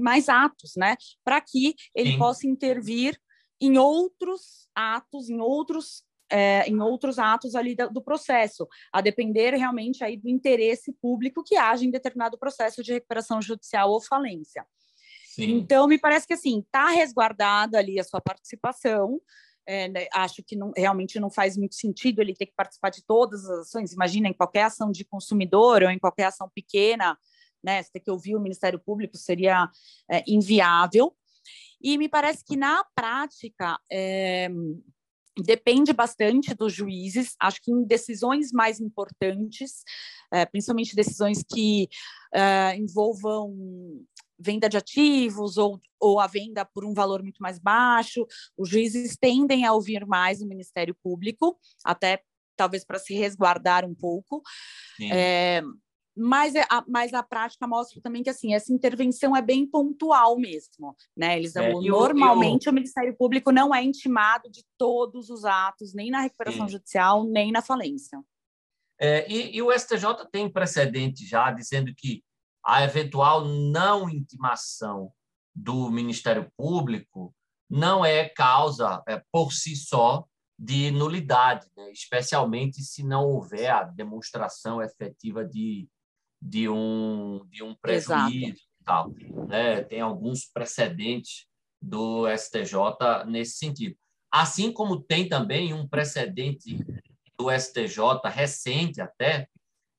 mais 0.00 0.28
atos, 0.28 0.74
né? 0.76 0.96
Para 1.24 1.40
que 1.40 1.74
ele 1.94 2.12
Sim. 2.12 2.18
possa 2.18 2.46
intervir 2.46 3.20
em 3.60 3.76
outros 3.76 4.68
atos, 4.74 5.28
em 5.28 5.40
outros 5.40 6.04
é, 6.30 6.68
em 6.68 6.80
outros 6.80 7.18
atos 7.18 7.54
ali 7.54 7.74
do 7.74 8.02
processo, 8.02 8.68
a 8.92 9.00
depender 9.00 9.54
realmente 9.54 10.04
aí 10.04 10.16
do 10.16 10.28
interesse 10.28 10.92
público 10.92 11.42
que 11.42 11.56
haja 11.56 11.84
em 11.84 11.90
determinado 11.90 12.38
processo 12.38 12.82
de 12.82 12.92
recuperação 12.92 13.40
judicial 13.40 13.90
ou 13.90 14.00
falência. 14.00 14.66
Sim. 15.24 15.58
Então, 15.58 15.86
me 15.86 15.98
parece 15.98 16.26
que 16.26 16.34
assim 16.34 16.60
está 16.60 16.88
resguardada 16.90 17.78
ali 17.78 18.00
a 18.00 18.04
sua 18.04 18.20
participação. 18.20 19.20
É, 19.64 19.86
né, 19.86 20.06
acho 20.14 20.42
que 20.42 20.56
não, 20.56 20.72
realmente 20.74 21.20
não 21.20 21.30
faz 21.30 21.54
muito 21.56 21.74
sentido 21.74 22.20
ele 22.20 22.34
ter 22.34 22.46
que 22.46 22.54
participar 22.56 22.90
de 22.90 23.04
todas 23.04 23.44
as 23.44 23.68
ações. 23.68 23.92
Imagina 23.92 24.26
em 24.26 24.32
qualquer 24.32 24.62
ação 24.62 24.90
de 24.90 25.04
consumidor 25.04 25.82
ou 25.82 25.90
em 25.90 25.98
qualquer 25.98 26.24
ação 26.24 26.50
pequena, 26.54 27.18
né? 27.62 27.82
Você 27.82 27.92
ter 27.92 28.00
que 28.00 28.10
ouvir 28.10 28.34
o 28.34 28.40
Ministério 28.40 28.78
Público 28.78 29.16
seria 29.16 29.70
é, 30.10 30.24
inviável. 30.26 31.14
E 31.80 31.96
me 31.98 32.08
parece 32.08 32.44
que 32.44 32.56
na 32.56 32.82
prática 32.94 33.78
é, 33.90 34.48
depende 35.42 35.92
bastante 35.92 36.54
dos 36.54 36.72
juízes. 36.72 37.34
Acho 37.40 37.60
que 37.62 37.72
em 37.72 37.84
decisões 37.84 38.52
mais 38.52 38.80
importantes, 38.80 39.82
é, 40.32 40.44
principalmente 40.44 40.94
decisões 40.94 41.42
que 41.42 41.88
é, 42.34 42.76
envolvam 42.76 43.54
venda 44.38 44.68
de 44.68 44.76
ativos 44.76 45.56
ou, 45.56 45.80
ou 46.00 46.20
a 46.20 46.26
venda 46.26 46.64
por 46.64 46.84
um 46.84 46.94
valor 46.94 47.22
muito 47.22 47.42
mais 47.42 47.58
baixo, 47.58 48.24
os 48.56 48.68
juízes 48.68 49.16
tendem 49.20 49.64
a 49.64 49.72
ouvir 49.72 50.06
mais 50.06 50.40
o 50.40 50.46
Ministério 50.46 50.96
Público, 51.02 51.58
até 51.84 52.22
talvez 52.56 52.84
para 52.84 52.98
se 52.98 53.14
resguardar 53.14 53.84
um 53.84 53.94
pouco. 53.94 54.42
É, 55.00 55.62
mas, 56.18 56.54
é, 56.54 56.64
a, 56.68 56.84
mas 56.88 57.14
a 57.14 57.22
prática 57.22 57.66
mostra 57.66 58.00
também 58.02 58.22
que 58.22 58.30
assim 58.30 58.54
essa 58.54 58.72
intervenção 58.72 59.36
é 59.36 59.40
bem 59.40 59.66
pontual 59.66 60.36
mesmo, 60.36 60.96
né? 61.16 61.38
Eles 61.38 61.54
é, 61.54 61.72
normalmente 61.72 62.66
eu, 62.66 62.70
eu... 62.70 62.72
o 62.72 62.74
Ministério 62.74 63.16
Público 63.16 63.52
não 63.52 63.74
é 63.74 63.82
intimado 63.82 64.50
de 64.50 64.64
todos 64.76 65.30
os 65.30 65.44
atos, 65.44 65.94
nem 65.94 66.10
na 66.10 66.20
recuperação 66.20 66.66
Sim. 66.66 66.72
judicial, 66.72 67.24
nem 67.24 67.52
na 67.52 67.62
falência. 67.62 68.20
É, 69.00 69.30
e, 69.30 69.56
e, 69.56 69.62
o 69.62 69.72
STJ 69.72 70.26
tem 70.32 70.50
precedente 70.50 71.24
já 71.24 71.52
dizendo 71.52 71.94
que 71.96 72.24
a 72.64 72.82
eventual 72.82 73.44
não 73.44 74.10
intimação 74.10 75.12
do 75.54 75.88
Ministério 75.88 76.50
Público 76.56 77.32
não 77.70 78.04
é 78.04 78.28
causa 78.28 79.02
é, 79.06 79.22
por 79.30 79.52
si 79.52 79.76
só 79.76 80.26
de 80.58 80.90
nulidade, 80.90 81.68
né? 81.76 81.92
especialmente 81.92 82.82
se 82.82 83.04
não 83.04 83.24
houver 83.24 83.70
a 83.70 83.84
demonstração 83.84 84.82
efetiva 84.82 85.44
de 85.44 85.88
de 86.40 86.68
um, 86.68 87.44
de 87.50 87.62
um 87.62 87.74
prejuízo 87.74 88.62
e 88.80 88.84
tal. 88.84 89.12
Né? 89.48 89.82
Tem 89.82 90.00
alguns 90.00 90.46
precedentes 90.46 91.46
do 91.80 92.26
STJ 92.36 93.24
nesse 93.26 93.56
sentido. 93.56 93.96
Assim 94.30 94.72
como 94.72 95.00
tem 95.00 95.28
também 95.28 95.72
um 95.72 95.88
precedente 95.88 96.76
do 97.38 97.50
STJ, 97.50 97.98
recente 98.24 99.00
até, 99.00 99.48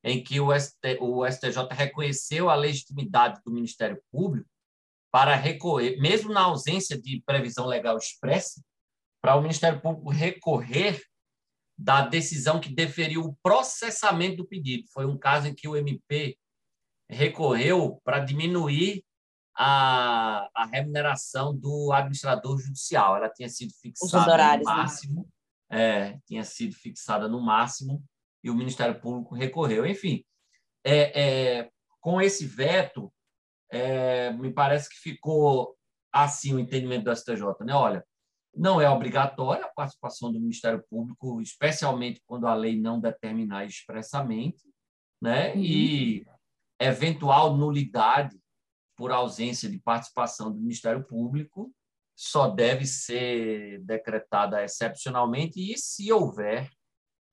em 0.04 0.24
que 0.24 0.40
o, 0.40 0.58
ST, 0.58 0.98
o 1.02 1.26
STJ 1.26 1.68
reconheceu 1.72 2.50
a 2.50 2.56
legitimidade 2.56 3.42
do 3.46 3.52
Ministério 3.52 4.02
Público 4.12 4.50
para 5.12 5.36
recorrer, 5.36 5.98
mesmo 6.00 6.32
na 6.32 6.42
ausência 6.42 7.00
de 7.00 7.22
previsão 7.26 7.66
legal 7.66 7.98
expressa, 7.98 8.62
para 9.22 9.36
o 9.36 9.42
Ministério 9.42 9.82
Público 9.82 10.10
recorrer 10.10 11.02
da 11.80 12.06
decisão 12.06 12.60
que 12.60 12.70
deferiu 12.70 13.22
o 13.22 13.36
processamento 13.42 14.38
do 14.38 14.48
pedido. 14.48 14.86
Foi 14.92 15.06
um 15.06 15.18
caso 15.18 15.48
em 15.48 15.56
que 15.56 15.66
o 15.66 15.78
MP 15.78 16.38
recorreu 17.10 18.02
para 18.04 18.20
diminuir 18.20 19.02
a, 19.56 20.50
a 20.54 20.66
remuneração 20.66 21.56
do 21.56 21.94
administrador 21.94 22.60
judicial. 22.60 23.16
Ela 23.16 23.30
tinha 23.30 23.48
sido 23.48 23.74
fixada 23.74 24.58
no 24.58 24.58
né? 24.58 24.62
máximo, 24.66 25.30
né? 25.72 26.12
é, 26.12 26.20
tinha 26.26 26.44
sido 26.44 26.76
fixada 26.76 27.30
no 27.30 27.40
máximo 27.40 28.04
e 28.44 28.50
o 28.50 28.56
Ministério 28.56 29.00
Público 29.00 29.34
recorreu. 29.34 29.86
Enfim, 29.86 30.26
é, 30.84 31.22
é, 31.60 31.70
com 32.02 32.22
esse 32.22 32.46
veto, 32.46 33.10
é, 33.72 34.34
me 34.34 34.52
parece 34.52 34.90
que 34.90 34.98
ficou 34.98 35.78
assim 36.12 36.54
o 36.54 36.60
entendimento 36.60 37.06
do 37.06 37.16
STJ, 37.16 37.42
né? 37.62 37.74
Olha, 37.74 38.06
não 38.60 38.82
é 38.82 38.90
obrigatória 38.90 39.64
a 39.64 39.70
participação 39.70 40.34
do 40.34 40.40
Ministério 40.40 40.84
Público, 40.90 41.42
especialmente 41.42 42.22
quando 42.26 42.46
a 42.46 42.54
lei 42.54 42.78
não 42.78 43.00
determinar 43.00 43.64
expressamente, 43.64 44.62
né? 45.22 45.54
Uhum. 45.54 45.62
E 45.62 46.28
eventual 46.78 47.56
nulidade 47.56 48.38
por 48.98 49.14
ausência 49.14 49.70
de 49.70 49.80
participação 49.80 50.52
do 50.52 50.60
Ministério 50.60 51.02
Público 51.06 51.74
só 52.14 52.50
deve 52.50 52.86
ser 52.86 53.80
decretada 53.86 54.62
excepcionalmente 54.62 55.58
e 55.58 55.78
se 55.78 56.12
houver 56.12 56.70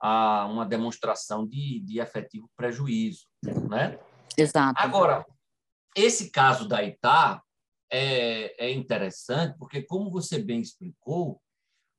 ah, 0.01 0.47
uma 0.49 0.65
demonstração 0.65 1.45
de, 1.45 1.81
de 1.81 1.99
efetivo 1.99 2.49
prejuízo, 2.57 3.27
né? 3.69 3.99
Exato. 4.39 4.81
Agora, 4.81 5.27
esse 5.97 6.31
caso 6.31 6.69
da 6.69 6.85
Itá 6.85 7.43
é, 7.91 8.67
é 8.67 8.71
interessante, 8.71 9.57
porque, 9.59 9.83
como 9.83 10.11
você 10.11 10.39
bem 10.39 10.61
explicou, 10.61 11.41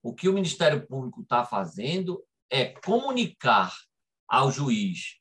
o 0.03 0.13
que 0.13 0.29
o 0.29 0.33
Ministério 0.33 0.85
Público 0.87 1.21
está 1.21 1.43
fazendo 1.43 2.23
é 2.49 2.65
comunicar 2.81 3.73
ao 4.27 4.51
juiz 4.51 5.19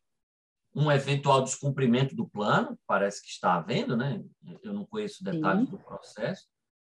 um 0.75 0.93
eventual 0.93 1.43
descumprimento 1.43 2.15
do 2.15 2.29
plano, 2.29 2.79
parece 2.87 3.23
que 3.23 3.31
está 3.31 3.55
havendo, 3.55 3.97
né? 3.97 4.23
Eu 4.63 4.75
não 4.75 4.85
conheço 4.85 5.25
detalhes 5.25 5.65
Sim. 5.65 5.71
do 5.71 5.79
processo. 5.79 6.47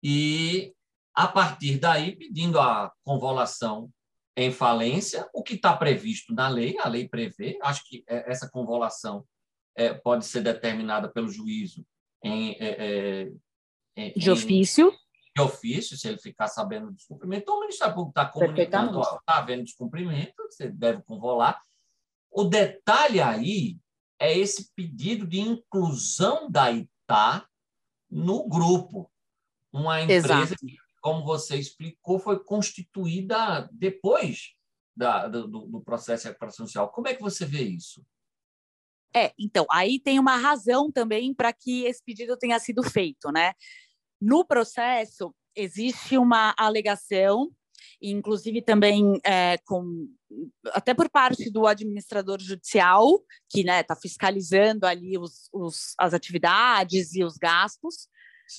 E, 0.02 0.72
a 1.14 1.26
partir 1.26 1.78
daí, 1.78 2.14
pedindo 2.16 2.60
a 2.60 2.92
convolução 3.04 3.90
em 4.36 4.52
falência, 4.52 5.28
o 5.34 5.42
que 5.42 5.54
está 5.54 5.76
previsto 5.76 6.32
na 6.32 6.48
lei, 6.48 6.78
a 6.78 6.88
lei 6.88 7.08
prevê, 7.08 7.58
acho 7.60 7.82
que 7.88 8.04
é, 8.08 8.30
essa 8.30 8.48
convolução 8.48 9.26
é, 9.76 9.92
pode 9.92 10.26
ser 10.26 10.42
determinada 10.42 11.10
pelo 11.10 11.28
juízo 11.28 11.84
em, 12.22 12.56
é 12.60 13.32
em, 13.96 14.12
de 14.12 14.30
ofício. 14.30 14.92
De 15.34 15.42
ofício, 15.42 15.96
se 15.96 16.08
ele 16.08 16.18
ficar 16.18 16.48
sabendo 16.48 16.86
do 16.86 16.92
descumprimento. 16.92 17.42
Então, 17.42 17.56
o 17.56 17.60
Ministério 17.60 17.94
Público 17.94 18.10
está 18.10 18.30
comunicando, 18.30 19.00
está 19.00 19.38
havendo 19.38 19.64
descumprimento, 19.64 20.34
você 20.50 20.68
deve 20.68 21.02
convolar. 21.02 21.60
O 22.30 22.44
detalhe 22.44 23.20
aí 23.20 23.78
é 24.18 24.36
esse 24.36 24.72
pedido 24.74 25.26
de 25.26 25.40
inclusão 25.40 26.50
da 26.50 26.70
ITA 26.70 27.46
no 28.10 28.48
grupo. 28.48 29.10
Uma 29.72 30.02
empresa 30.02 30.26
Exato. 30.26 30.56
que, 30.56 30.76
como 31.00 31.24
você 31.24 31.56
explicou, 31.56 32.18
foi 32.18 32.42
constituída 32.42 33.68
depois 33.72 34.54
da, 34.94 35.26
do, 35.28 35.46
do, 35.46 35.80
processo 35.80 36.24
de 36.24 36.28
recuperação 36.28 36.66
social. 36.66 36.90
Como 36.90 37.08
é 37.08 37.14
que 37.14 37.22
você 37.22 37.44
vê 37.44 37.62
isso? 37.62 38.04
É, 39.14 39.32
então, 39.38 39.66
aí 39.70 40.00
tem 40.00 40.18
uma 40.18 40.36
razão 40.36 40.90
também 40.90 41.34
para 41.34 41.52
que 41.52 41.84
esse 41.84 42.02
pedido 42.04 42.36
tenha 42.36 42.58
sido 42.58 42.82
feito, 42.82 43.30
né? 43.30 43.52
No 44.20 44.44
processo, 44.44 45.34
existe 45.54 46.16
uma 46.16 46.54
alegação, 46.56 47.50
inclusive 48.00 48.62
também 48.62 49.20
é, 49.24 49.58
com, 49.66 50.08
até 50.72 50.94
por 50.94 51.10
parte 51.10 51.50
do 51.50 51.66
administrador 51.66 52.40
judicial, 52.40 53.20
que 53.50 53.60
está 53.60 53.72
né, 53.72 53.82
tá 53.82 53.96
fiscalizando 53.96 54.86
ali 54.86 55.18
os, 55.18 55.48
os, 55.52 55.94
as 55.98 56.14
atividades 56.14 57.14
e 57.14 57.24
os 57.24 57.36
gastos 57.36 58.08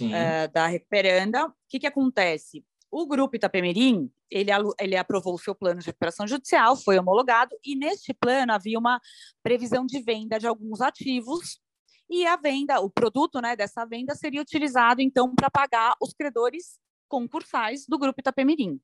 é, 0.02 0.48
da 0.48 0.68
recuperanda. 0.68 1.48
O 1.48 1.54
que, 1.70 1.80
que 1.80 1.88
acontece? 1.88 2.64
O 2.96 3.08
grupo 3.08 3.36
Itapemirim, 3.36 4.08
ele, 4.30 4.52
ele 4.80 4.96
aprovou 4.96 5.34
o 5.34 5.40
seu 5.40 5.56
plano 5.56 5.80
de 5.80 5.88
recuperação 5.88 6.28
judicial, 6.28 6.76
foi 6.76 7.00
homologado, 7.00 7.58
e 7.66 7.76
neste 7.76 8.14
plano 8.14 8.54
havia 8.54 8.78
uma 8.78 9.02
previsão 9.42 9.84
de 9.84 10.00
venda 10.00 10.38
de 10.38 10.46
alguns 10.46 10.80
ativos, 10.80 11.60
e 12.08 12.24
a 12.28 12.36
venda, 12.36 12.80
o 12.82 12.92
produto 12.92 13.42
né, 13.42 13.56
dessa 13.56 13.84
venda 13.84 14.14
seria 14.14 14.40
utilizado, 14.40 15.02
então, 15.02 15.34
para 15.34 15.50
pagar 15.50 15.96
os 16.00 16.14
credores 16.14 16.78
concursais 17.08 17.88
do 17.88 17.98
grupo 17.98 18.22
Itapemirim. 18.22 18.80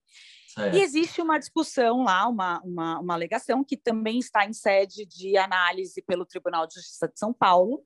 Certo. 0.48 0.76
E 0.76 0.82
existe 0.82 1.22
uma 1.22 1.38
discussão 1.38 2.02
lá, 2.02 2.28
uma, 2.28 2.60
uma, 2.62 3.00
uma 3.00 3.14
alegação 3.14 3.64
que 3.64 3.78
também 3.78 4.18
está 4.18 4.44
em 4.44 4.54
sede 4.54 5.06
de 5.06 5.38
análise 5.38 6.02
pelo 6.02 6.26
Tribunal 6.26 6.66
de 6.66 6.74
Justiça 6.74 7.08
de 7.08 7.20
São 7.20 7.32
Paulo, 7.32 7.86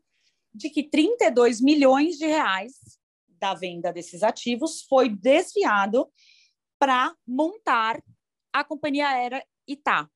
de 0.55 0.69
que 0.69 0.89
32 0.89 1.59
milhões 1.59 2.15
de 2.15 2.27
reais 2.27 3.02
da 3.43 3.53
venda 3.53 3.91
desses 3.91 4.23
ativos 4.23 4.83
foi 4.87 5.09
desviado 5.09 6.09
para 6.79 7.13
montar 7.27 8.01
a 8.53 8.63
companhia 8.63 9.09
aérea 9.09 9.45
Itá. 9.67 10.09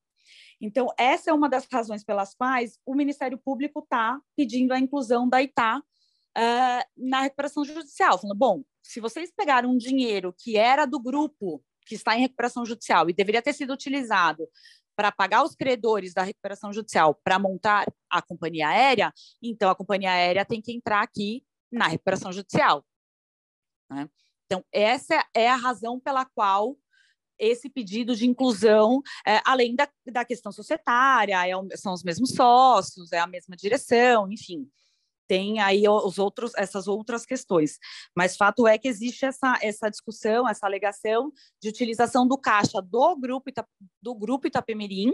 Então, 0.61 0.87
essa 0.97 1.29
é 1.29 1.33
uma 1.33 1.49
das 1.49 1.67
razões 1.69 2.05
pelas 2.05 2.33
quais 2.33 2.79
o 2.85 2.95
Ministério 2.95 3.37
Público 3.37 3.79
está 3.79 4.17
pedindo 4.33 4.71
a 4.71 4.79
inclusão 4.79 5.27
da 5.27 5.43
Itá 5.43 5.79
uh, 5.79 6.83
na 6.95 7.21
recuperação 7.21 7.65
judicial, 7.65 8.17
falando, 8.17 8.37
bom, 8.37 8.63
se 8.81 9.01
vocês 9.01 9.29
pegaram 9.35 9.71
um 9.71 9.77
dinheiro 9.77 10.33
que 10.37 10.55
era 10.55 10.85
do 10.85 10.97
grupo 10.97 11.61
que 11.85 11.95
está 11.95 12.15
em 12.15 12.21
recuperação 12.21 12.65
judicial 12.65 13.09
e 13.09 13.13
deveria 13.13 13.41
ter 13.41 13.51
sido 13.51 13.73
utilizado 13.73 14.47
para 14.95 15.11
pagar 15.11 15.43
os 15.43 15.53
credores 15.53 16.13
da 16.13 16.23
recuperação 16.23 16.71
judicial 16.71 17.13
para 17.13 17.37
montar 17.37 17.85
a 18.09 18.21
companhia 18.21 18.69
aérea, 18.69 19.13
então 19.43 19.69
a 19.69 19.75
companhia 19.75 20.11
aérea 20.11 20.45
tem 20.45 20.61
que 20.61 20.71
entrar 20.71 21.01
aqui 21.01 21.43
na 21.69 21.87
recuperação 21.87 22.31
judicial. 22.31 22.85
Né? 23.89 24.09
Então, 24.45 24.63
essa 24.71 25.25
é 25.33 25.49
a 25.49 25.55
razão 25.55 25.99
pela 25.99 26.25
qual 26.25 26.77
esse 27.39 27.69
pedido 27.69 28.15
de 28.15 28.25
inclusão, 28.25 29.01
é, 29.25 29.41
além 29.45 29.75
da, 29.75 29.87
da 30.11 30.25
questão 30.25 30.51
societária, 30.51 31.37
é, 31.47 31.77
são 31.77 31.93
os 31.93 32.03
mesmos 32.03 32.31
sócios, 32.31 33.11
é 33.11 33.19
a 33.19 33.27
mesma 33.27 33.55
direção, 33.55 34.31
enfim, 34.31 34.67
tem 35.27 35.59
aí 35.59 35.87
os 35.87 36.17
outros, 36.17 36.53
essas 36.55 36.87
outras 36.87 37.25
questões. 37.25 37.77
Mas 38.15 38.37
fato 38.37 38.65
é 38.65 38.77
que 38.77 38.87
existe 38.87 39.25
essa, 39.25 39.59
essa 39.61 39.89
discussão, 39.89 40.47
essa 40.47 40.65
alegação 40.65 41.31
de 41.61 41.69
utilização 41.69 42.27
do 42.27 42.37
caixa 42.37 42.81
do 42.81 43.15
grupo, 43.17 43.51
do 44.01 44.15
grupo 44.15 44.47
Itapemirim 44.47 45.11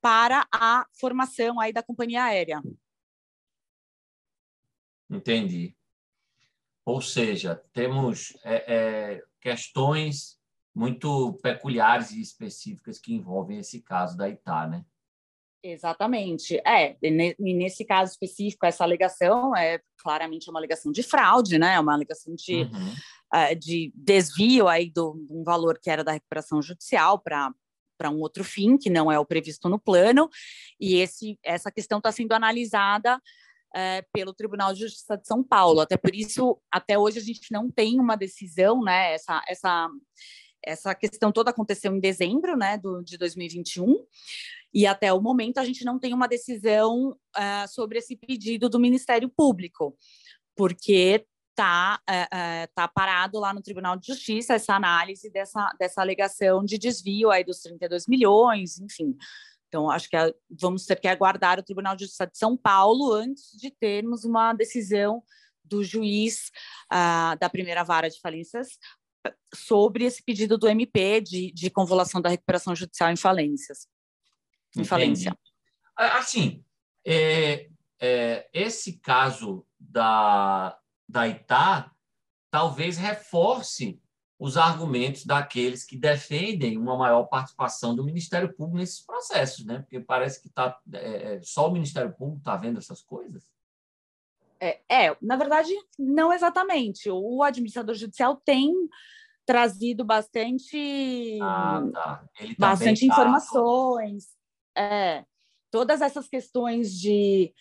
para 0.00 0.46
a 0.52 0.86
formação 0.98 1.60
aí 1.60 1.72
da 1.72 1.82
companhia 1.82 2.24
aérea. 2.24 2.60
Entendi. 5.08 5.76
Ou 6.86 7.00
seja, 7.00 7.60
temos 7.72 8.32
é, 8.44 8.74
é, 8.74 9.22
questões 9.40 10.38
muito 10.72 11.32
peculiares 11.42 12.12
e 12.12 12.20
específicas 12.20 13.00
que 13.00 13.12
envolvem 13.12 13.58
esse 13.58 13.82
caso 13.82 14.16
da 14.16 14.28
Itá, 14.28 14.68
né? 14.68 14.84
Exatamente. 15.62 16.60
É, 16.64 16.96
nesse 17.40 17.84
caso 17.84 18.12
específico, 18.12 18.64
essa 18.64 18.84
alegação 18.84 19.56
é 19.56 19.80
claramente 19.98 20.48
uma 20.48 20.60
alegação 20.60 20.92
de 20.92 21.02
fraude, 21.02 21.58
né? 21.58 21.74
É 21.74 21.80
uma 21.80 21.92
alegação 21.92 22.36
de, 22.36 22.62
uhum. 22.62 22.92
uh, 23.34 23.56
de 23.58 23.92
desvio 23.92 24.68
aí 24.68 24.88
do 24.88 25.26
um 25.28 25.42
valor 25.42 25.80
que 25.82 25.90
era 25.90 26.04
da 26.04 26.12
recuperação 26.12 26.62
judicial 26.62 27.18
para 27.18 27.52
para 27.98 28.10
um 28.10 28.20
outro 28.20 28.44
fim 28.44 28.76
que 28.76 28.90
não 28.90 29.10
é 29.10 29.18
o 29.18 29.24
previsto 29.24 29.70
no 29.70 29.78
plano 29.78 30.28
e 30.78 30.96
esse 30.96 31.38
essa 31.42 31.70
questão 31.72 31.96
está 31.96 32.12
sendo 32.12 32.32
analisada 32.32 33.18
é, 33.76 34.02
pelo 34.10 34.32
Tribunal 34.32 34.72
de 34.72 34.80
Justiça 34.80 35.18
de 35.18 35.26
São 35.26 35.44
Paulo. 35.44 35.80
Até 35.80 35.98
por 35.98 36.14
isso, 36.14 36.58
até 36.72 36.98
hoje 36.98 37.18
a 37.18 37.22
gente 37.22 37.52
não 37.52 37.70
tem 37.70 38.00
uma 38.00 38.16
decisão, 38.16 38.82
né? 38.82 39.12
Essa, 39.12 39.44
essa, 39.46 39.88
essa 40.64 40.94
questão 40.94 41.30
toda 41.30 41.50
aconteceu 41.50 41.94
em 41.94 42.00
dezembro, 42.00 42.56
né, 42.56 42.78
do, 42.78 43.02
de 43.02 43.18
2021. 43.18 43.94
E 44.72 44.86
até 44.86 45.12
o 45.12 45.20
momento 45.20 45.58
a 45.58 45.64
gente 45.64 45.84
não 45.84 45.98
tem 45.98 46.14
uma 46.14 46.26
decisão 46.26 47.10
uh, 47.10 47.68
sobre 47.68 47.98
esse 47.98 48.16
pedido 48.16 48.70
do 48.70 48.80
Ministério 48.80 49.28
Público, 49.28 49.94
porque 50.56 51.26
está 51.50 52.00
uh, 52.08 52.12
uh, 52.12 52.72
tá 52.74 52.88
parado 52.88 53.38
lá 53.38 53.52
no 53.52 53.62
Tribunal 53.62 53.96
de 53.96 54.06
Justiça 54.06 54.54
essa 54.54 54.74
análise 54.74 55.30
dessa, 55.30 55.70
dessa 55.78 56.00
alegação 56.00 56.64
de 56.64 56.78
desvio 56.78 57.30
aí 57.30 57.44
dos 57.44 57.60
32 57.60 58.06
milhões, 58.06 58.78
enfim. 58.78 59.16
Então, 59.76 59.90
acho 59.90 60.08
que 60.08 60.16
vamos 60.48 60.86
ter 60.86 60.98
que 60.98 61.06
aguardar 61.06 61.58
o 61.58 61.62
Tribunal 61.62 61.94
de 61.94 62.04
Justiça 62.04 62.26
de 62.26 62.38
São 62.38 62.56
Paulo 62.56 63.12
antes 63.12 63.50
de 63.60 63.70
termos 63.70 64.24
uma 64.24 64.54
decisão 64.54 65.22
do 65.62 65.84
juiz 65.84 66.50
uh, 66.90 67.38
da 67.38 67.50
primeira 67.50 67.84
vara 67.84 68.08
de 68.08 68.18
falências 68.18 68.78
sobre 69.54 70.04
esse 70.06 70.22
pedido 70.22 70.56
do 70.56 70.66
MP 70.66 71.20
de, 71.20 71.52
de 71.52 71.68
convolução 71.68 72.22
da 72.22 72.30
recuperação 72.30 72.74
judicial 72.74 73.10
em 73.10 73.16
falências. 73.16 73.86
Em 74.74 74.82
falência. 74.82 75.36
Assim, 75.94 76.64
é, 77.06 77.68
é, 78.00 78.48
esse 78.54 78.98
caso 79.00 79.66
da, 79.78 80.78
da 81.06 81.28
Itá 81.28 81.92
talvez 82.50 82.96
reforce 82.96 84.00
os 84.38 84.56
argumentos 84.56 85.24
daqueles 85.24 85.84
que 85.84 85.96
defendem 85.96 86.76
uma 86.76 86.96
maior 86.96 87.24
participação 87.24 87.96
do 87.96 88.04
Ministério 88.04 88.52
Público 88.52 88.78
nesses 88.78 89.00
processos, 89.00 89.64
né? 89.64 89.78
Porque 89.78 89.98
parece 90.00 90.42
que 90.42 90.50
tá, 90.50 90.78
é, 90.92 91.34
é 91.34 91.40
só 91.42 91.68
o 91.68 91.72
Ministério 91.72 92.12
Público 92.12 92.38
está 92.38 92.56
vendo 92.56 92.78
essas 92.78 93.02
coisas. 93.02 93.50
É, 94.60 94.80
é, 94.88 95.16
na 95.20 95.36
verdade, 95.36 95.72
não 95.98 96.32
exatamente. 96.32 97.10
O 97.10 97.42
administrador 97.42 97.94
judicial 97.94 98.40
tem 98.44 98.74
trazido 99.46 100.04
bastante, 100.04 101.38
ah, 101.40 101.82
tá. 101.92 102.24
bastante 102.58 103.06
tá... 103.06 103.14
informações. 103.14 104.26
É, 104.76 105.24
todas 105.70 106.02
essas 106.02 106.28
questões 106.28 106.92
de 106.92 107.54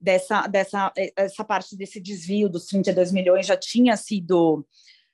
dessa, 0.00 0.46
dessa 0.46 0.92
essa 1.16 1.44
parte 1.44 1.76
desse 1.76 2.00
desvio 2.00 2.48
dos 2.48 2.66
32 2.66 3.12
milhões 3.12 3.46
já 3.46 3.56
tinha 3.56 3.96
sido 3.96 4.66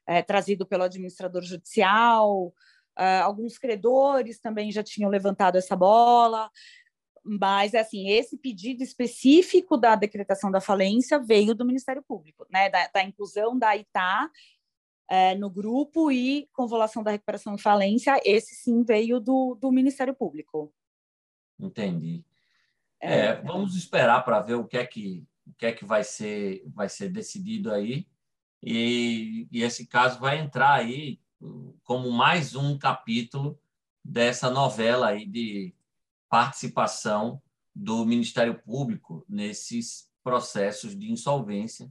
é, 0.07 0.23
trazido 0.23 0.67
pelo 0.67 0.85
administrador 0.85 1.43
judicial, 1.43 2.53
é, 2.99 3.19
alguns 3.21 3.59
credores 3.59 4.39
também 4.39 4.71
já 4.71 4.83
tinham 4.83 5.11
levantado 5.11 5.57
essa 5.57 5.75
bola, 5.77 6.51
mas 7.25 7.75
assim 7.75 8.09
esse 8.09 8.37
pedido 8.37 8.83
específico 8.83 9.77
da 9.77 9.95
decretação 9.95 10.51
da 10.51 10.61
falência 10.61 11.19
veio 11.19 11.55
do 11.55 11.65
Ministério 11.65 12.03
Público, 12.03 12.47
né, 12.51 12.69
da, 12.69 12.89
da 12.89 13.03
inclusão 13.03 13.59
da 13.59 13.77
ITA 13.77 14.31
é, 15.09 15.35
no 15.35 15.51
grupo 15.51 16.11
e 16.11 16.49
convolução 16.53 17.03
da 17.03 17.11
recuperação 17.11 17.55
e 17.55 17.61
falência, 17.61 18.21
esse 18.25 18.55
sim 18.55 18.83
veio 18.83 19.21
do, 19.21 19.55
do 19.61 19.71
Ministério 19.71 20.15
Público. 20.15 20.73
Entendi. 21.59 22.25
É, 23.01 23.27
é 23.27 23.35
vamos 23.43 23.77
esperar 23.77 24.25
para 24.25 24.41
ver 24.41 24.55
o 24.55 24.67
que 24.67 24.77
é 24.77 24.87
que 24.87 25.25
o 25.47 25.53
que 25.55 25.67
é 25.67 25.73
que 25.73 25.85
vai 25.85 26.05
ser 26.05 26.63
vai 26.67 26.89
ser 26.89 27.09
decidido 27.09 27.73
aí 27.73 28.07
e, 28.63 29.49
e 29.51 29.63
esse 29.63 29.87
caso 29.87 30.21
vai 30.21 30.39
entrar 30.39 30.73
aí 30.73 31.21
como 31.83 32.11
mais 32.11 32.55
um 32.55 32.79
capítulo 32.79 33.59
dessa 34.05 34.49
novela 34.51 35.09
aí 35.09 35.27
de 35.27 35.75
participação 36.29 37.43
do 37.75 38.05
Ministério 38.05 38.61
Público 38.63 39.25
nesses 39.29 40.09
processos 40.23 40.97
de 40.97 41.11
insolvência, 41.11 41.87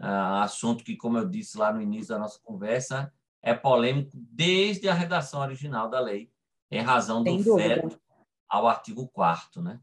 uh, 0.00 0.40
assunto 0.42 0.82
que, 0.82 0.96
como 0.96 1.18
eu 1.18 1.28
disse 1.28 1.58
lá 1.58 1.72
no 1.72 1.82
início 1.82 2.08
da 2.08 2.18
nossa 2.18 2.40
conversa, 2.42 3.12
é 3.42 3.54
polêmico 3.54 4.10
desde 4.14 4.88
a 4.88 4.94
redação 4.94 5.40
original 5.40 5.88
da 5.88 6.00
lei, 6.00 6.30
em 6.70 6.80
razão 6.80 7.22
Sem 7.22 7.36
do 7.38 7.44
dúvida. 7.44 7.68
veto 7.68 8.00
ao 8.48 8.66
artigo 8.66 9.06
4 9.08 9.62
né? 9.62 9.80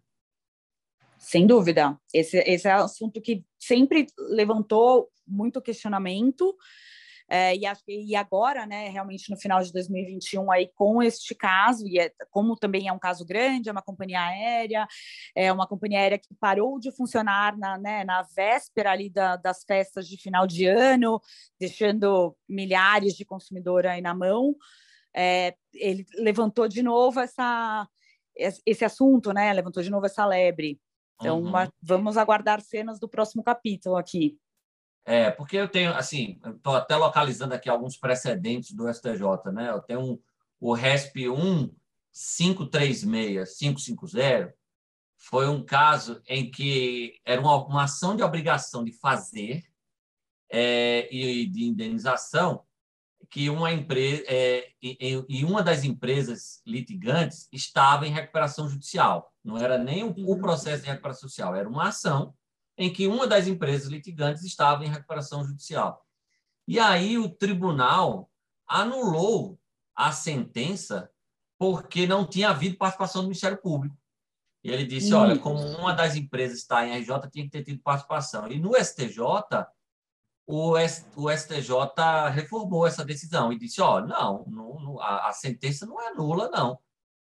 Sem 1.24 1.48
dúvida. 1.48 1.98
Esse, 2.14 2.38
esse 2.40 2.68
é 2.68 2.74
assunto 2.74 3.22
que 3.22 3.46
sempre 3.58 4.08
levantou 4.30 5.10
muito 5.26 5.62
questionamento. 5.62 6.54
É, 7.30 7.56
e, 7.56 7.64
e 7.88 8.16
agora, 8.16 8.66
né, 8.66 8.90
realmente 8.90 9.32
no 9.32 9.38
final 9.38 9.64
de 9.64 9.72
2021, 9.72 10.52
aí 10.52 10.70
com 10.76 11.02
este 11.02 11.34
caso, 11.34 11.88
e 11.88 11.98
é, 11.98 12.12
como 12.30 12.58
também 12.58 12.90
é 12.90 12.92
um 12.92 13.00
caso 13.00 13.26
grande, 13.26 13.70
é 13.70 13.72
uma 13.72 13.82
companhia 13.82 14.20
aérea, 14.20 14.86
é 15.34 15.52
uma 15.52 15.66
companhia 15.66 16.00
aérea 16.00 16.20
que 16.20 16.36
parou 16.38 16.78
de 16.78 16.92
funcionar 16.92 17.58
na, 17.58 17.78
né, 17.78 18.04
na 18.04 18.24
véspera 18.36 18.92
ali 18.92 19.10
da, 19.10 19.38
das 19.38 19.64
festas 19.64 20.06
de 20.06 20.18
final 20.18 20.46
de 20.46 20.66
ano, 20.66 21.22
deixando 21.58 22.36
milhares 22.48 23.14
de 23.14 23.24
consumidores 23.24 23.90
aí 23.90 24.02
na 24.02 24.14
mão. 24.14 24.54
É, 25.16 25.56
ele 25.74 26.06
levantou 26.16 26.68
de 26.68 26.84
novo 26.84 27.22
essa, 27.22 27.88
esse 28.66 28.84
assunto, 28.84 29.32
né? 29.32 29.54
Levantou 29.54 29.82
de 29.82 29.90
novo 29.90 30.06
essa 30.06 30.26
lebre. 30.26 30.80
Então, 31.24 31.40
uhum. 31.40 31.48
uma, 31.48 31.72
vamos 31.82 32.18
aguardar 32.18 32.60
cenas 32.60 33.00
do 33.00 33.08
próximo 33.08 33.42
capítulo 33.42 33.96
aqui. 33.96 34.38
É, 35.06 35.32
porque 35.32 35.58
eu 35.58 35.68
tenho, 35.68 35.94
assim, 35.94 36.40
estou 36.46 36.76
até 36.76 36.96
localizando 36.96 37.54
aqui 37.54 37.70
alguns 37.70 37.98
precedentes 37.98 38.74
do 38.74 38.92
STJ, 38.92 39.52
né? 39.54 39.70
Eu 39.70 39.82
tenho 39.82 40.00
um, 40.02 40.20
o 40.60 40.74
RESP 40.74 41.30
1536 41.30 43.58
550, 43.58 44.54
foi 45.18 45.48
um 45.48 45.64
caso 45.64 46.22
em 46.28 46.52
que 46.52 47.20
era 47.26 47.40
uma, 47.42 47.66
uma 47.66 47.84
ação 47.84 48.16
de 48.16 48.24
obrigação 48.24 48.84
de 48.84 48.92
fazer 48.92 49.64
é, 50.50 51.08
e 51.14 51.48
de 51.48 51.64
indenização 51.64 52.66
que 53.30 53.50
uma 53.50 53.74
empresa 53.74 54.24
é, 54.28 54.70
e, 54.82 55.26
e, 55.28 55.44
uma 55.44 55.64
das 55.64 55.84
empresas 55.84 56.62
litigantes 56.68 57.50
estava 57.52 58.06
em 58.06 58.12
recuperação 58.12 58.70
judicial. 58.70 59.33
Não 59.44 59.58
era 59.58 59.78
nem 59.78 60.04
o, 60.04 60.10
o 60.10 60.40
processo 60.40 60.84
de 60.84 60.90
recuperação 60.90 61.28
judicial, 61.28 61.56
era 61.56 61.68
uma 61.68 61.90
ação 61.90 62.34
em 62.78 62.92
que 62.92 63.08
uma 63.08 63.28
das 63.28 63.48
empresas 63.48 63.88
litigantes 63.88 64.44
estava 64.44 64.84
em 64.84 64.90
recuperação 64.90 65.44
judicial. 65.44 66.06
E 66.68 66.80
aí 66.80 67.18
o 67.18 67.30
tribunal 67.30 68.30
anulou 68.68 69.60
a 69.96 70.12
sentença 70.12 71.10
porque 71.58 72.08
não 72.08 72.26
tinha 72.26 72.50
havido 72.50 72.78
participação 72.78 73.22
do 73.22 73.28
Ministério 73.28 73.62
Público. 73.62 73.96
E 74.64 74.72
ele 74.72 74.86
disse, 74.86 75.14
hum. 75.14 75.18
olha, 75.18 75.38
como 75.38 75.60
uma 75.78 75.94
das 75.94 76.16
empresas 76.16 76.60
está 76.60 76.88
em 76.88 76.98
RJ, 76.98 77.30
tinha 77.32 77.46
que 77.46 77.52
ter 77.52 77.64
tido 77.64 77.82
participação. 77.82 78.48
E 78.50 78.58
no 78.58 78.74
STJ, 78.76 79.20
o, 80.46 80.78
STJ 80.78 82.30
reformou 82.32 82.88
essa 82.88 83.04
decisão 83.04 83.52
e 83.52 83.58
disse, 83.58 83.82
ó, 83.82 84.02
não, 84.02 84.46
não, 84.48 85.00
a, 85.02 85.32
sentença 85.34 85.86
não 85.86 86.02
é 86.02 86.14
nula, 86.14 86.50
não. 86.50 86.80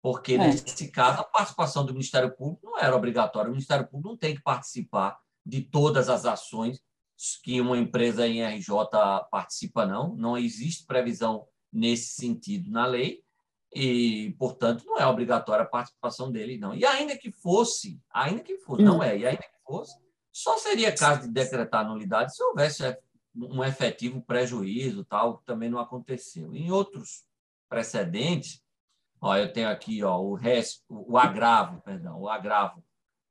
Porque, 0.02 0.34
é. 0.34 0.38
nesse 0.38 0.88
caso, 0.90 1.20
a 1.20 1.24
participação 1.24 1.84
do 1.84 1.92
Ministério 1.92 2.34
Público 2.34 2.66
não 2.66 2.78
era 2.78 2.96
obrigatória. 2.96 3.48
O 3.48 3.52
Ministério 3.52 3.86
Público 3.86 4.08
não 4.08 4.16
tem 4.16 4.34
que 4.34 4.42
participar 4.42 5.18
de 5.44 5.62
todas 5.62 6.08
as 6.08 6.24
ações 6.24 6.80
que 7.42 7.60
uma 7.60 7.76
empresa 7.76 8.26
em 8.26 8.42
RJ 8.42 8.70
participa, 9.30 9.84
não. 9.84 10.14
Não 10.16 10.38
existe 10.38 10.86
previsão 10.86 11.46
nesse 11.72 12.14
sentido 12.14 12.70
na 12.70 12.86
lei 12.86 13.22
e, 13.72 14.34
portanto, 14.38 14.84
não 14.84 14.98
é 14.98 15.06
obrigatória 15.06 15.64
a 15.64 15.68
participação 15.68 16.32
dele, 16.32 16.58
não. 16.58 16.74
E 16.74 16.84
ainda 16.84 17.16
que 17.16 17.30
fosse, 17.30 18.00
ainda 18.10 18.40
que 18.40 18.56
fosse, 18.58 18.82
não 18.82 19.02
é, 19.02 19.16
e 19.16 19.26
ainda 19.26 19.42
que 19.42 19.62
fosse, 19.64 19.94
só 20.32 20.56
seria 20.58 20.94
caso 20.94 21.22
de 21.22 21.28
decretar 21.28 21.86
nulidade 21.86 22.34
se 22.34 22.42
houvesse 22.42 22.96
um 23.34 23.62
efetivo 23.62 24.20
prejuízo, 24.22 25.04
tal, 25.04 25.38
que 25.38 25.44
também 25.44 25.68
não 25.68 25.78
aconteceu. 25.78 26.54
Em 26.54 26.72
outros 26.72 27.24
precedentes, 27.68 28.60
ó, 29.20 29.36
eu 29.36 29.52
tenho 29.52 29.68
aqui 29.68 30.02
ó, 30.02 30.18
o, 30.18 30.34
res, 30.34 30.82
o 30.88 31.18
agravo, 31.18 31.80
perdão, 31.82 32.18
o 32.20 32.28
agravo 32.28 32.82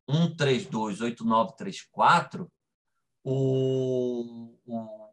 1328934, 0.09 2.47
o, 3.23 4.55
o, 4.65 5.09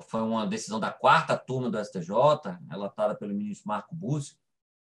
foi 0.00 0.22
uma 0.22 0.46
decisão 0.46 0.80
da 0.80 0.90
quarta 0.90 1.36
turma 1.36 1.70
do 1.70 1.78
STJ, 1.82 2.08
relatada 2.68 3.14
pelo 3.14 3.34
ministro 3.34 3.68
Marco 3.68 3.94
Búzio, 3.94 4.36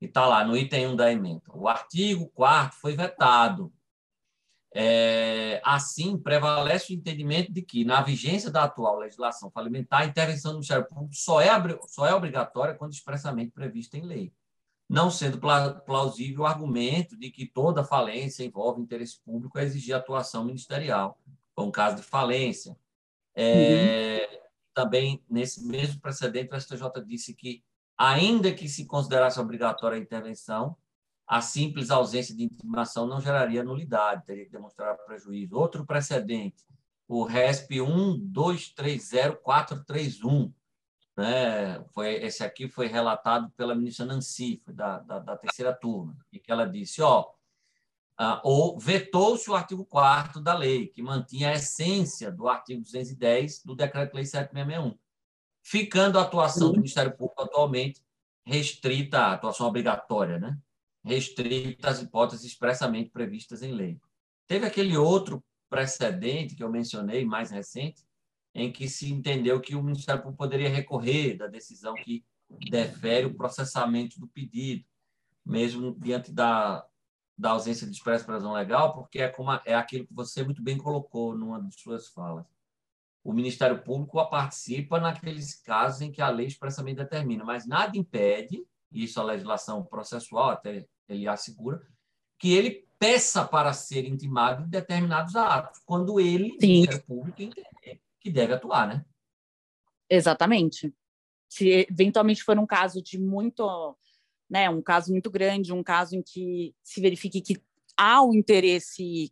e 0.00 0.06
está 0.06 0.26
lá 0.26 0.44
no 0.44 0.56
item 0.56 0.86
1 0.88 0.96
da 0.96 1.10
emenda. 1.10 1.42
O 1.54 1.68
artigo 1.68 2.28
4 2.34 2.78
foi 2.78 2.94
vetado. 2.96 3.72
É, 4.76 5.62
assim, 5.64 6.18
prevalece 6.18 6.92
o 6.92 6.96
entendimento 6.96 7.52
de 7.52 7.62
que, 7.62 7.84
na 7.84 8.02
vigência 8.02 8.50
da 8.50 8.64
atual 8.64 8.98
legislação 8.98 9.48
falimentar, 9.48 10.00
a 10.00 10.06
intervenção 10.06 10.50
do 10.50 10.56
Ministério 10.56 10.88
Público 10.88 11.14
só 11.14 11.40
é, 11.40 11.48
só 11.86 12.04
é 12.04 12.12
obrigatória 12.12 12.74
quando 12.74 12.92
expressamente 12.92 13.52
prevista 13.52 13.96
em 13.96 14.02
lei 14.02 14.34
não 14.94 15.10
sendo 15.10 15.40
plausível 15.84 16.42
o 16.42 16.46
argumento 16.46 17.16
de 17.16 17.28
que 17.28 17.44
toda 17.44 17.82
falência 17.82 18.44
envolve 18.44 18.80
interesse 18.80 19.18
público 19.24 19.58
a 19.58 19.64
exigir 19.64 19.92
atuação 19.92 20.44
ministerial. 20.44 21.18
Foi 21.52 21.64
um 21.64 21.72
caso 21.72 21.96
de 21.96 22.02
falência. 22.02 22.76
É, 23.34 24.28
uhum. 24.30 24.38
Também, 24.72 25.20
nesse 25.28 25.66
mesmo 25.66 26.00
precedente, 26.00 26.54
o 26.54 26.60
STJ 26.60 27.04
disse 27.04 27.34
que, 27.34 27.64
ainda 27.98 28.52
que 28.52 28.68
se 28.68 28.86
considerasse 28.86 29.40
obrigatória 29.40 29.98
a 29.98 30.00
intervenção, 30.00 30.76
a 31.26 31.40
simples 31.40 31.90
ausência 31.90 32.36
de 32.36 32.44
intimação 32.44 33.04
não 33.04 33.20
geraria 33.20 33.64
nulidade, 33.64 34.24
teria 34.24 34.44
que 34.44 34.52
demonstrar 34.52 34.96
prejuízo. 34.98 35.56
Outro 35.56 35.84
precedente, 35.84 36.64
o 37.08 37.24
RESP 37.24 37.80
1230431, 37.80 40.52
né, 41.16 41.82
foi, 41.92 42.14
esse 42.14 42.42
aqui 42.42 42.68
foi 42.68 42.86
relatado 42.86 43.50
pela 43.56 43.74
ministra 43.74 44.04
Nancy, 44.04 44.62
da, 44.66 44.98
da, 44.98 45.18
da 45.20 45.36
terceira 45.36 45.72
turma, 45.72 46.16
e 46.32 46.38
que 46.38 46.50
ela 46.50 46.66
disse, 46.66 47.00
ó, 47.02 47.30
ah, 48.16 48.40
ou 48.44 48.78
vetou-se 48.78 49.50
o 49.50 49.54
artigo 49.54 49.84
4 49.84 50.40
da 50.40 50.56
lei, 50.56 50.88
que 50.88 51.02
mantinha 51.02 51.50
a 51.50 51.54
essência 51.54 52.30
do 52.30 52.48
artigo 52.48 52.80
210 52.82 53.62
do 53.64 53.74
Decreto-Lei 53.74 54.24
7661, 54.24 54.98
ficando 55.62 56.18
a 56.18 56.22
atuação 56.22 56.70
do 56.70 56.76
Ministério 56.76 57.16
Público 57.16 57.42
atualmente 57.42 58.04
restrita, 58.46 59.18
a 59.18 59.32
atuação 59.32 59.66
obrigatória, 59.66 60.38
né? 60.38 60.58
restrita 61.04 61.90
às 61.90 62.00
hipóteses 62.00 62.44
expressamente 62.44 63.10
previstas 63.10 63.62
em 63.62 63.72
lei. 63.72 64.00
Teve 64.46 64.66
aquele 64.66 64.96
outro 64.96 65.44
precedente 65.68 66.54
que 66.54 66.62
eu 66.62 66.70
mencionei, 66.70 67.24
mais 67.24 67.50
recente, 67.50 68.02
em 68.54 68.70
que 68.70 68.88
se 68.88 69.12
entendeu 69.12 69.60
que 69.60 69.74
o 69.74 69.82
Ministério 69.82 70.22
Público 70.22 70.38
poderia 70.38 70.68
recorrer 70.68 71.36
da 71.36 71.48
decisão 71.48 71.94
que 71.94 72.24
defere 72.70 73.26
o 73.26 73.34
processamento 73.34 74.20
do 74.20 74.28
pedido, 74.28 74.84
mesmo 75.44 75.94
diante 75.98 76.30
da, 76.30 76.86
da 77.36 77.50
ausência 77.50 77.86
de 77.86 77.92
expressa 77.92 78.24
previsão 78.24 78.52
legal, 78.52 78.94
porque 78.94 79.18
é, 79.18 79.28
como 79.28 79.50
a, 79.50 79.60
é 79.66 79.74
aquilo 79.74 80.06
que 80.06 80.14
você 80.14 80.44
muito 80.44 80.62
bem 80.62 80.78
colocou 80.78 81.36
numa 81.36 81.60
de 81.60 81.74
suas 81.74 82.08
falas. 82.08 82.46
O 83.24 83.32
Ministério 83.32 83.82
Público 83.82 84.24
participa 84.28 85.00
naqueles 85.00 85.54
casos 85.54 86.02
em 86.02 86.12
que 86.12 86.22
a 86.22 86.28
lei 86.28 86.46
expressamente 86.46 86.98
determina, 86.98 87.42
mas 87.42 87.66
nada 87.66 87.96
impede, 87.98 88.64
isso 88.92 89.20
a 89.20 89.24
legislação 89.24 89.82
processual 89.82 90.50
até 90.50 90.86
ele 91.08 91.26
assegura, 91.26 91.82
que 92.38 92.52
ele 92.52 92.86
peça 92.98 93.44
para 93.44 93.72
ser 93.72 94.06
intimado 94.06 94.62
em 94.62 94.68
determinados 94.68 95.34
atos, 95.34 95.80
quando 95.84 96.20
ele, 96.20 96.50
Sim. 96.60 96.68
Ministério 96.68 97.02
Público, 97.02 97.42
entender 97.42 98.00
que 98.24 98.30
deve 98.30 98.54
atuar, 98.54 98.88
né? 98.88 99.04
Exatamente. 100.08 100.92
Se 101.46 101.86
eventualmente 101.90 102.42
for 102.42 102.58
um 102.58 102.66
caso 102.66 103.02
de 103.02 103.18
muito, 103.18 103.96
né, 104.48 104.70
um 104.70 104.80
caso 104.80 105.12
muito 105.12 105.30
grande, 105.30 105.74
um 105.74 105.82
caso 105.82 106.16
em 106.16 106.22
que 106.22 106.74
se 106.82 107.02
verifique 107.02 107.42
que 107.42 107.62
há 107.96 108.22
um 108.22 108.32
interesse 108.32 109.30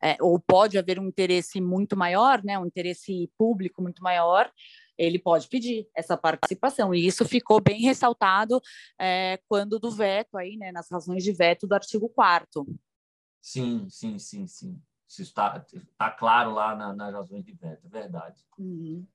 é, 0.00 0.16
ou 0.20 0.38
pode 0.38 0.78
haver 0.78 1.00
um 1.00 1.08
interesse 1.08 1.60
muito 1.60 1.96
maior, 1.96 2.42
né, 2.44 2.56
um 2.56 2.64
interesse 2.64 3.28
público 3.36 3.82
muito 3.82 4.02
maior, 4.02 4.50
ele 4.96 5.18
pode 5.18 5.48
pedir 5.48 5.88
essa 5.94 6.16
participação. 6.16 6.94
E 6.94 7.04
isso 7.04 7.24
ficou 7.24 7.60
bem 7.60 7.80
ressaltado 7.82 8.60
é, 8.98 9.40
quando 9.48 9.80
do 9.80 9.90
veto 9.90 10.38
aí, 10.38 10.56
né, 10.56 10.70
nas 10.70 10.88
razões 10.88 11.24
de 11.24 11.32
veto 11.32 11.66
do 11.66 11.74
artigo 11.74 12.08
4 12.08 12.64
Sim, 13.40 13.88
sim, 13.88 14.18
sim, 14.18 14.46
sim. 14.46 14.80
Isso 15.08 15.22
está, 15.22 15.64
está 15.72 16.10
claro 16.10 16.52
lá 16.52 16.76
na, 16.76 16.92
nas 16.94 17.14
razões 17.14 17.44
de 17.44 17.52
veto, 17.52 17.86
é 17.86 17.88
verdade. 17.88 18.44
Uhum. 18.58 19.06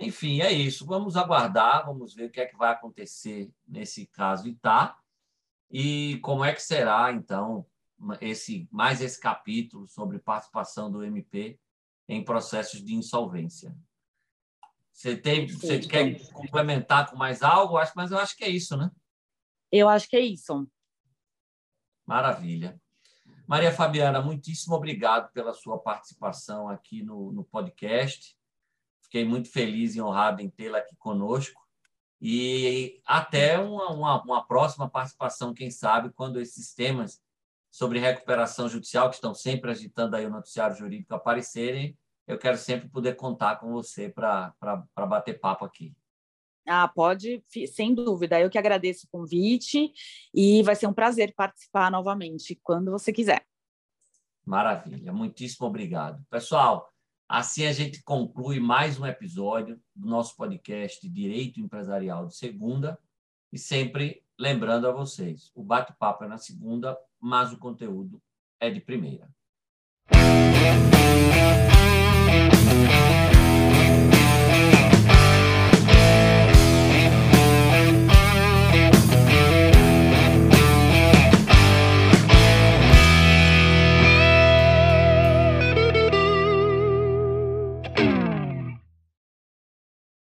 Enfim, 0.00 0.40
é 0.40 0.52
isso. 0.52 0.84
Vamos 0.84 1.16
aguardar, 1.16 1.86
vamos 1.86 2.14
ver 2.14 2.26
o 2.26 2.30
que 2.30 2.40
é 2.40 2.46
que 2.46 2.56
vai 2.56 2.72
acontecer 2.72 3.50
nesse 3.66 4.06
caso 4.06 4.48
Itá 4.48 4.98
e 5.70 6.18
como 6.18 6.44
é 6.44 6.52
que 6.52 6.62
será, 6.62 7.12
então, 7.12 7.66
esse 8.20 8.68
mais 8.70 9.00
esse 9.00 9.18
capítulo 9.20 9.86
sobre 9.88 10.18
participação 10.18 10.90
do 10.90 11.02
MP 11.02 11.58
em 12.08 12.24
processos 12.24 12.84
de 12.84 12.94
insolvência. 12.94 13.76
Você, 14.92 15.16
tem, 15.16 15.46
você 15.46 15.78
quer 15.78 16.18
complementar 16.32 17.10
com 17.10 17.16
mais 17.16 17.42
algo? 17.42 17.78
Mas 17.94 18.10
eu 18.10 18.18
acho 18.18 18.36
que 18.36 18.44
é 18.44 18.48
isso, 18.48 18.76
né? 18.76 18.90
Eu 19.70 19.88
acho 19.88 20.08
que 20.08 20.16
é 20.16 20.20
isso. 20.20 20.66
Maravilha. 22.06 22.80
Maria 23.46 23.70
Fabiana, 23.70 24.20
muitíssimo 24.20 24.74
obrigado 24.74 25.30
pela 25.32 25.54
sua 25.54 25.78
participação 25.78 26.68
aqui 26.68 27.02
no, 27.02 27.32
no 27.32 27.44
podcast. 27.44 28.36
Fiquei 29.00 29.24
muito 29.24 29.48
feliz 29.48 29.94
e 29.94 30.02
honrado 30.02 30.42
em 30.42 30.50
tê-la 30.50 30.78
aqui 30.78 30.96
conosco. 30.96 31.64
E 32.20 33.00
até 33.06 33.58
uma, 33.58 33.90
uma, 33.90 34.22
uma, 34.22 34.46
próxima 34.46 34.90
participação, 34.90 35.54
quem 35.54 35.70
sabe, 35.70 36.10
quando 36.10 36.40
esses 36.40 36.74
temas 36.74 37.22
sobre 37.70 38.00
recuperação 38.00 38.68
judicial, 38.68 39.08
que 39.10 39.14
estão 39.14 39.32
sempre 39.32 39.70
agitando 39.70 40.16
aí 40.16 40.26
o 40.26 40.30
noticiário 40.30 40.74
jurídico, 40.74 41.14
aparecerem, 41.14 41.96
eu 42.26 42.38
quero 42.38 42.56
sempre 42.56 42.88
poder 42.88 43.14
contar 43.14 43.56
com 43.56 43.70
você 43.70 44.08
para 44.08 44.52
bater 44.96 45.38
papo 45.38 45.64
aqui. 45.64 45.94
Ah, 46.66 46.88
pode, 46.88 47.44
sem 47.72 47.94
dúvida. 47.94 48.40
Eu 48.40 48.50
que 48.50 48.58
agradeço 48.58 49.06
o 49.06 49.10
convite 49.10 49.92
e 50.34 50.62
vai 50.64 50.74
ser 50.74 50.86
um 50.86 50.92
prazer 50.92 51.32
participar 51.34 51.90
novamente 51.90 52.58
quando 52.62 52.90
você 52.90 53.12
quiser. 53.12 53.46
Maravilha, 54.44 55.12
muitíssimo 55.12 55.66
obrigado. 55.66 56.24
Pessoal, 56.28 56.92
assim 57.28 57.66
a 57.66 57.72
gente 57.72 58.02
conclui 58.02 58.60
mais 58.60 58.98
um 58.98 59.06
episódio 59.06 59.80
do 59.94 60.08
nosso 60.08 60.36
podcast 60.36 61.08
Direito 61.08 61.60
Empresarial 61.60 62.26
de 62.26 62.36
Segunda 62.36 62.98
e 63.52 63.58
sempre 63.58 64.22
lembrando 64.38 64.86
a 64.86 64.92
vocês, 64.92 65.50
o 65.54 65.62
bate-papo 65.62 66.24
é 66.24 66.28
na 66.28 66.38
segunda, 66.38 66.96
mas 67.20 67.52
o 67.52 67.58
conteúdo 67.58 68.20
é 68.60 68.70
de 68.70 68.80
primeira. 68.80 69.28